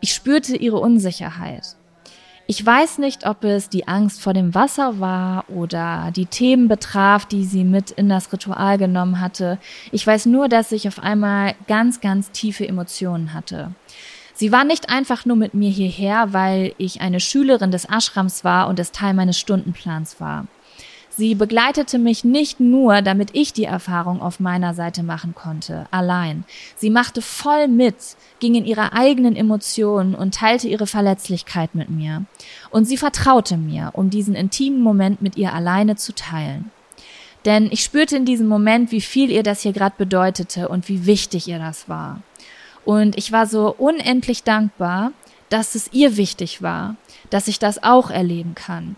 Ich 0.00 0.12
spürte 0.12 0.56
ihre 0.56 0.78
Unsicherheit. 0.78 1.76
Ich 2.48 2.64
weiß 2.64 2.98
nicht, 2.98 3.26
ob 3.26 3.42
es 3.42 3.68
die 3.68 3.88
Angst 3.88 4.20
vor 4.20 4.32
dem 4.32 4.54
Wasser 4.54 5.00
war 5.00 5.50
oder 5.50 6.12
die 6.14 6.26
Themen 6.26 6.68
betraf, 6.68 7.26
die 7.26 7.44
sie 7.44 7.64
mit 7.64 7.90
in 7.90 8.08
das 8.08 8.32
Ritual 8.32 8.78
genommen 8.78 9.20
hatte. 9.20 9.58
Ich 9.90 10.06
weiß 10.06 10.26
nur, 10.26 10.48
dass 10.48 10.70
ich 10.70 10.86
auf 10.86 11.00
einmal 11.00 11.54
ganz, 11.66 12.00
ganz 12.00 12.30
tiefe 12.30 12.66
Emotionen 12.66 13.34
hatte. 13.34 13.72
Sie 14.32 14.52
war 14.52 14.62
nicht 14.62 14.90
einfach 14.90 15.24
nur 15.24 15.36
mit 15.36 15.54
mir 15.54 15.70
hierher, 15.70 16.32
weil 16.32 16.72
ich 16.78 17.00
eine 17.00 17.18
Schülerin 17.18 17.72
des 17.72 17.86
Ashrams 17.86 18.44
war 18.44 18.68
und 18.68 18.78
es 18.78 18.92
Teil 18.92 19.14
meines 19.14 19.40
Stundenplans 19.40 20.20
war. 20.20 20.46
Sie 21.16 21.34
begleitete 21.34 21.98
mich 21.98 22.24
nicht 22.24 22.60
nur, 22.60 23.00
damit 23.00 23.30
ich 23.32 23.54
die 23.54 23.64
Erfahrung 23.64 24.20
auf 24.20 24.38
meiner 24.38 24.74
Seite 24.74 25.02
machen 25.02 25.34
konnte, 25.34 25.86
allein. 25.90 26.44
Sie 26.76 26.90
machte 26.90 27.22
voll 27.22 27.68
mit, 27.68 27.96
ging 28.38 28.54
in 28.54 28.66
ihre 28.66 28.92
eigenen 28.92 29.34
Emotionen 29.34 30.14
und 30.14 30.34
teilte 30.34 30.68
ihre 30.68 30.86
Verletzlichkeit 30.86 31.74
mit 31.74 31.88
mir. 31.88 32.26
Und 32.70 32.84
sie 32.84 32.98
vertraute 32.98 33.56
mir, 33.56 33.92
um 33.94 34.10
diesen 34.10 34.34
intimen 34.34 34.82
Moment 34.82 35.22
mit 35.22 35.36
ihr 35.36 35.54
alleine 35.54 35.96
zu 35.96 36.14
teilen. 36.14 36.70
Denn 37.46 37.68
ich 37.70 37.82
spürte 37.82 38.16
in 38.16 38.26
diesem 38.26 38.48
Moment, 38.48 38.92
wie 38.92 39.00
viel 39.00 39.30
ihr 39.30 39.42
das 39.42 39.62
hier 39.62 39.72
gerade 39.72 39.94
bedeutete 39.96 40.68
und 40.68 40.86
wie 40.90 41.06
wichtig 41.06 41.48
ihr 41.48 41.58
das 41.58 41.88
war. 41.88 42.20
Und 42.84 43.16
ich 43.16 43.32
war 43.32 43.46
so 43.46 43.74
unendlich 43.78 44.42
dankbar, 44.42 45.12
dass 45.48 45.76
es 45.76 45.90
ihr 45.94 46.18
wichtig 46.18 46.60
war, 46.60 46.96
dass 47.30 47.48
ich 47.48 47.58
das 47.58 47.82
auch 47.82 48.10
erleben 48.10 48.54
kann. 48.54 48.96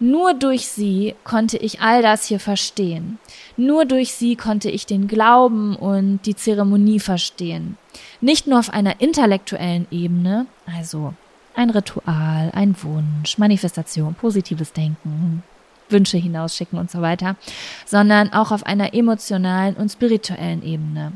Nur 0.00 0.34
durch 0.34 0.66
sie 0.68 1.14
konnte 1.24 1.56
ich 1.56 1.80
all 1.80 2.02
das 2.02 2.26
hier 2.26 2.40
verstehen. 2.40 3.18
Nur 3.56 3.84
durch 3.84 4.14
sie 4.14 4.36
konnte 4.36 4.70
ich 4.70 4.86
den 4.86 5.08
Glauben 5.08 5.76
und 5.76 6.20
die 6.26 6.36
Zeremonie 6.36 7.00
verstehen. 7.00 7.76
Nicht 8.20 8.46
nur 8.46 8.58
auf 8.58 8.70
einer 8.70 9.00
intellektuellen 9.00 9.86
Ebene, 9.90 10.46
also 10.66 11.14
ein 11.54 11.70
Ritual, 11.70 12.50
ein 12.54 12.74
Wunsch, 12.82 13.38
Manifestation, 13.38 14.14
positives 14.14 14.72
Denken, 14.72 15.42
Wünsche 15.88 16.18
hinausschicken 16.18 16.78
und 16.78 16.90
so 16.90 17.00
weiter, 17.00 17.36
sondern 17.86 18.32
auch 18.32 18.50
auf 18.50 18.66
einer 18.66 18.94
emotionalen 18.94 19.74
und 19.74 19.90
spirituellen 19.90 20.62
Ebene. 20.62 21.12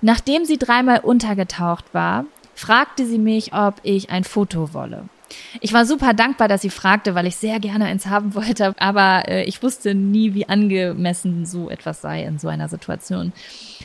Nachdem 0.00 0.44
sie 0.44 0.58
dreimal 0.58 1.00
untergetaucht 1.00 1.86
war, 1.92 2.26
fragte 2.54 3.06
sie 3.06 3.18
mich, 3.18 3.52
ob 3.52 3.76
ich 3.82 4.10
ein 4.10 4.24
Foto 4.24 4.74
wolle. 4.74 5.08
Ich 5.60 5.72
war 5.72 5.86
super 5.86 6.14
dankbar, 6.14 6.48
dass 6.48 6.62
sie 6.62 6.70
fragte, 6.70 7.14
weil 7.14 7.26
ich 7.26 7.36
sehr 7.36 7.60
gerne 7.60 7.84
eins 7.86 8.06
haben 8.06 8.34
wollte, 8.34 8.74
aber 8.78 9.28
äh, 9.28 9.44
ich 9.44 9.62
wusste 9.62 9.94
nie, 9.94 10.34
wie 10.34 10.48
angemessen 10.48 11.46
so 11.46 11.70
etwas 11.70 12.00
sei 12.00 12.24
in 12.24 12.38
so 12.38 12.48
einer 12.48 12.68
Situation. 12.68 13.32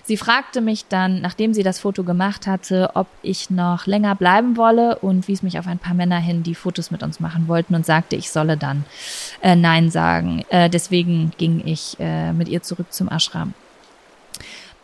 Sie 0.03 0.17
fragte 0.17 0.61
mich 0.61 0.85
dann, 0.87 1.21
nachdem 1.21 1.53
sie 1.53 1.63
das 1.63 1.79
Foto 1.79 2.03
gemacht 2.03 2.47
hatte, 2.47 2.91
ob 2.93 3.07
ich 3.21 3.49
noch 3.49 3.87
länger 3.87 4.15
bleiben 4.15 4.57
wolle 4.57 4.97
und 4.99 5.27
wies 5.27 5.43
mich 5.43 5.59
auf 5.59 5.67
ein 5.67 5.79
paar 5.79 5.93
Männer 5.93 6.19
hin, 6.19 6.43
die 6.43 6.55
Fotos 6.55 6.91
mit 6.91 7.03
uns 7.03 7.19
machen 7.19 7.47
wollten 7.47 7.75
und 7.75 7.85
sagte, 7.85 8.15
ich 8.15 8.31
solle 8.31 8.57
dann 8.57 8.85
äh, 9.41 9.55
Nein 9.55 9.89
sagen. 9.89 10.45
Äh, 10.49 10.69
deswegen 10.69 11.31
ging 11.37 11.61
ich 11.65 11.97
äh, 11.99 12.31
mit 12.33 12.47
ihr 12.47 12.61
zurück 12.61 12.91
zum 12.91 13.09
Ashram. 13.09 13.53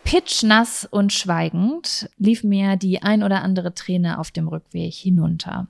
Pitschnass 0.03 0.85
und 0.89 1.13
schweigend 1.13 2.09
lief 2.17 2.43
mir 2.43 2.75
die 2.75 3.01
ein 3.01 3.23
oder 3.23 3.41
andere 3.41 3.73
Träne 3.73 4.19
auf 4.19 4.31
dem 4.31 4.47
Rückweg 4.47 4.93
hinunter. 4.93 5.67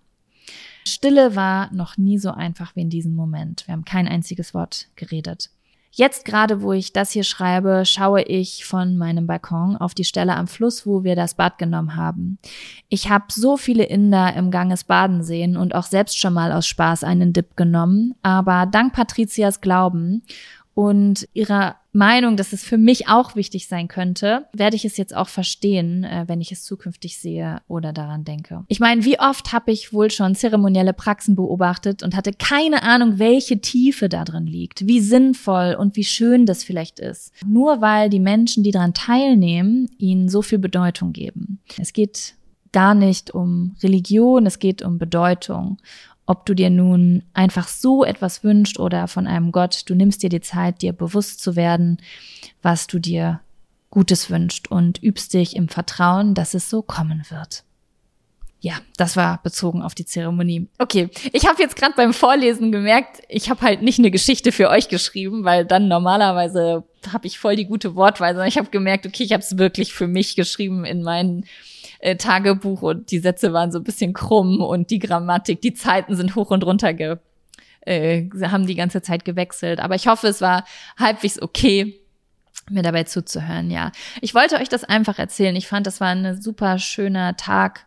Stille 0.86 1.36
war 1.36 1.74
noch 1.74 1.98
nie 1.98 2.17
so 2.17 2.32
einfach 2.32 2.76
wie 2.76 2.82
in 2.82 2.89
diesem 2.89 3.15
Moment. 3.15 3.67
Wir 3.67 3.74
haben 3.74 3.86
kein 3.86 4.08
einziges 4.08 4.54
Wort 4.54 4.88
geredet. 4.96 5.50
Jetzt 5.96 6.26
gerade, 6.26 6.63
wo 6.63 6.74
ich 6.74 6.91
das 6.91 7.12
hier 7.12 7.24
schreibe, 7.24 7.84
schaue 7.86 8.24
ich 8.24 8.65
von 8.65 8.98
meinem 8.98 9.28
Balkon 9.28 9.78
auf 9.78 9.93
die 9.93 10.06
Stelle 10.06 10.36
am 10.36 10.48
Fluss, 10.48 10.88
wo 10.88 11.04
wir 11.04 11.15
das 11.15 11.36
Bad 11.36 11.60
genommen 11.60 11.96
haben. 11.96 12.39
Ich 12.89 13.12
habe 13.12 13.26
so 13.30 13.58
viele 13.58 13.84
Inder 13.84 14.34
im 14.36 14.50
Ganges 14.50 14.86
baden 14.86 15.22
sehen 15.22 15.56
und 15.56 15.76
auch 15.76 15.84
selbst 15.84 16.19
schon 16.19 16.34
mal 16.34 16.52
aus 16.52 16.65
Spaß 16.65 17.04
einen 17.04 17.32
Dip 17.32 17.56
genommen, 17.56 18.15
aber 18.24 18.65
dank 18.65 18.93
Patrizias 18.93 19.62
Glauben 19.62 20.24
und 20.74 21.30
ihrer 21.34 21.76
Meinung, 21.93 22.38
dass 22.38 22.53
es 22.53 22.63
für 22.63 22.77
mich 22.77 23.08
auch 23.08 23.36
wichtig 23.36 23.67
sein 23.67 23.88
könnte, 23.88 24.47
werde 24.51 24.75
ich 24.75 24.84
es 24.84 24.97
jetzt 24.97 25.15
auch 25.15 25.29
verstehen, 25.29 26.03
äh, 26.03 26.25
wenn 26.27 26.41
ich 26.41 26.51
es 26.51 26.63
zukünftig 26.63 27.17
sehe 27.17 27.62
oder 27.67 27.93
daran 27.93 28.23
denke. 28.23 28.65
Ich 28.67 28.79
meine, 28.79 29.06
wie 29.06 29.19
oft 29.19 29.53
habe 29.53 29.71
ich 29.71 29.93
wohl 29.93 30.10
schon 30.12 30.36
zeremonielle 30.36 30.93
Praxen 30.93 31.36
beobachtet 31.36 32.03
und 32.03 32.15
hatte 32.15 32.34
keine 32.34 32.84
Ahnung, 32.84 33.19
welche 33.19 33.62
Tiefe 33.62 34.10
da 34.10 34.25
drin 34.25 34.47
liegt, 34.47 34.88
wie 34.88 34.99
sinnvoll 34.99 35.75
und 35.79 35.95
wie 35.95 36.03
schön 36.03 36.45
das 36.45 36.63
vielleicht 36.63 36.99
ist. 36.99 37.32
Nur 37.45 37.79
weil 37.82 38.10
die 38.10 38.19
Menschen, 38.19 38.63
die 38.63 38.71
daran 38.71 38.93
teilnehmen, 38.93 39.89
ihnen 39.97 40.29
so 40.29 40.41
viel 40.41 40.60
Bedeutung 40.60 41.13
geben. 41.13 41.60
Es 41.79 41.93
geht 41.93 42.36
gar 42.71 42.95
nicht 42.95 43.32
um 43.32 43.75
Religion, 43.84 44.45
es 44.45 44.60
geht 44.60 44.82
um 44.82 44.97
Bedeutung 44.97 45.77
ob 46.26 46.46
du 46.46 46.54
dir 46.54 46.70
nun 46.70 47.24
einfach 47.34 47.68
so 47.68 48.04
etwas 48.04 48.44
wünschst 48.44 48.80
oder 48.80 49.08
von 49.08 49.28
einem 49.28 49.52
Gott, 49.52 49.84
du 49.88 49.96
nimmst 49.96 50.24
dir 50.24 50.30
die 50.30 50.42
Zeit, 50.42 50.82
dir 50.82 50.94
bewusst 50.94 51.42
zu 51.42 51.56
werden, 51.56 51.98
was 52.62 52.88
du 52.88 53.00
dir 53.00 53.42
Gutes 53.90 54.30
wünscht 54.30 54.70
und 54.70 55.04
übst 55.04 55.34
dich 55.34 55.56
im 55.56 55.70
Vertrauen, 55.70 56.34
dass 56.34 56.54
es 56.54 56.70
so 56.70 56.82
kommen 56.82 57.24
wird. 57.30 57.64
Ja, 58.60 58.76
das 58.96 59.18
war 59.18 59.44
bezogen 59.44 59.82
auf 59.82 59.94
die 59.94 60.06
Zeremonie. 60.06 60.70
Okay, 60.80 61.10
ich 61.34 61.46
habe 61.46 61.62
jetzt 61.62 61.76
gerade 61.76 61.96
beim 61.98 62.14
Vorlesen 62.14 62.72
gemerkt, 62.72 63.22
ich 63.28 63.50
habe 63.50 63.62
halt 63.62 63.82
nicht 63.82 64.00
eine 64.00 64.10
Geschichte 64.10 64.54
für 64.54 64.70
euch 64.70 64.88
geschrieben, 64.88 65.44
weil 65.44 65.66
dann 65.66 65.90
normalerweise 65.90 66.86
habe 67.12 67.28
ich 67.28 67.40
voll 67.40 67.58
die 67.58 67.66
gute 67.66 67.96
Wortweise. 67.96 68.48
Ich 68.48 68.58
habe 68.58 68.70
gemerkt, 68.70 69.06
okay, 69.06 69.24
ich 69.24 69.34
habe 69.34 69.44
es 69.44 69.58
wirklich 69.58 69.94
für 69.94 70.08
mich 70.08 70.38
geschrieben 70.38 70.86
in 70.86 71.04
meinen 71.04 71.46
äh, 72.00 72.15
Tagebuch 72.15 72.82
und 72.82 73.12
die 73.12 73.19
Sätze 73.19 73.54
waren 73.54 73.72
so 73.72 73.80
ein 73.80 73.84
bisschen 73.84 74.13
krumm 74.13 74.62
und 74.62 74.89
die 74.89 75.00
Grammatik, 75.00 75.62
die 75.62 75.74
Zeiten 75.74 76.15
sind 76.15 76.36
hoch 76.36 76.52
und 76.52 76.63
runter 76.63 76.93
ge, 76.93 77.17
äh, 77.82 78.30
haben 78.43 78.67
die 78.67 78.76
ganze 78.76 79.02
Zeit 79.02 79.26
gewechselt. 79.26 79.80
Aber 79.80 79.96
ich 79.96 80.08
hoffe, 80.08 80.28
es 80.28 80.41
war 80.41 80.65
halbwegs 80.98 81.41
okay 81.41 82.00
mir 82.69 82.84
dabei 82.84 83.04
zuzuhören, 83.04 83.69
ja. 83.72 83.91
Ich 84.22 84.34
wollte 84.34 84.56
euch 84.56 84.69
das 84.69 84.84
einfach 84.84 85.19
erzählen. 85.19 85.56
Ich 85.56 85.67
fand, 85.67 85.86
das 85.86 86.00
war 86.00 86.10
ein 86.10 86.41
super 86.41 86.80
schöner 86.80 87.36
Tag, 87.36 87.86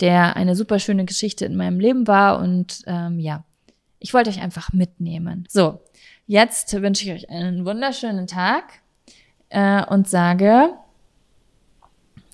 der 0.00 0.36
eine 0.36 0.56
super 0.56 0.78
schöne 0.78 1.04
Geschichte 1.04 1.44
in 1.44 1.56
meinem 1.56 1.78
Leben 1.78 2.06
war 2.06 2.38
und 2.40 2.82
ähm, 2.86 3.18
ja, 3.18 3.44
ich 3.98 4.14
wollte 4.14 4.30
euch 4.30 4.40
einfach 4.40 4.72
mitnehmen. 4.72 5.46
So, 5.48 5.80
jetzt 6.26 6.72
wünsche 6.80 7.04
ich 7.04 7.12
euch 7.12 7.30
einen 7.30 7.64
wunderschönen 7.64 8.26
Tag 8.26 8.64
äh, 9.50 9.84
und 9.84 10.08
sage 10.08 10.74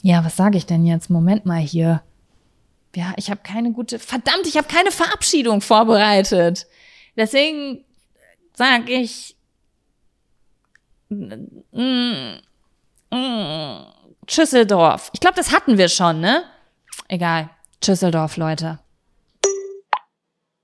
ja, 0.02 0.24
was 0.24 0.36
sage 0.36 0.56
ich 0.56 0.66
denn 0.66 0.84
jetzt? 0.84 1.10
Moment 1.10 1.46
mal 1.46 1.60
hier. 1.60 2.02
Ja, 2.94 3.12
ich 3.16 3.30
habe 3.30 3.40
keine 3.42 3.72
gute. 3.72 3.98
Verdammt, 3.98 4.46
ich 4.46 4.56
habe 4.56 4.66
keine 4.66 4.90
Verabschiedung 4.90 5.60
vorbereitet. 5.60 6.66
Deswegen 7.16 7.84
sage 8.54 8.92
ich. 8.92 9.36
Mm, 11.08 12.36
mm, 13.10 13.86
Schüsseldorf. 14.28 15.10
Ich 15.12 15.20
glaube, 15.20 15.36
das 15.36 15.52
hatten 15.52 15.76
wir 15.76 15.88
schon, 15.88 16.20
ne? 16.20 16.44
Egal. 17.08 17.50
Schüsseldorf, 17.84 18.36
Leute. 18.36 18.78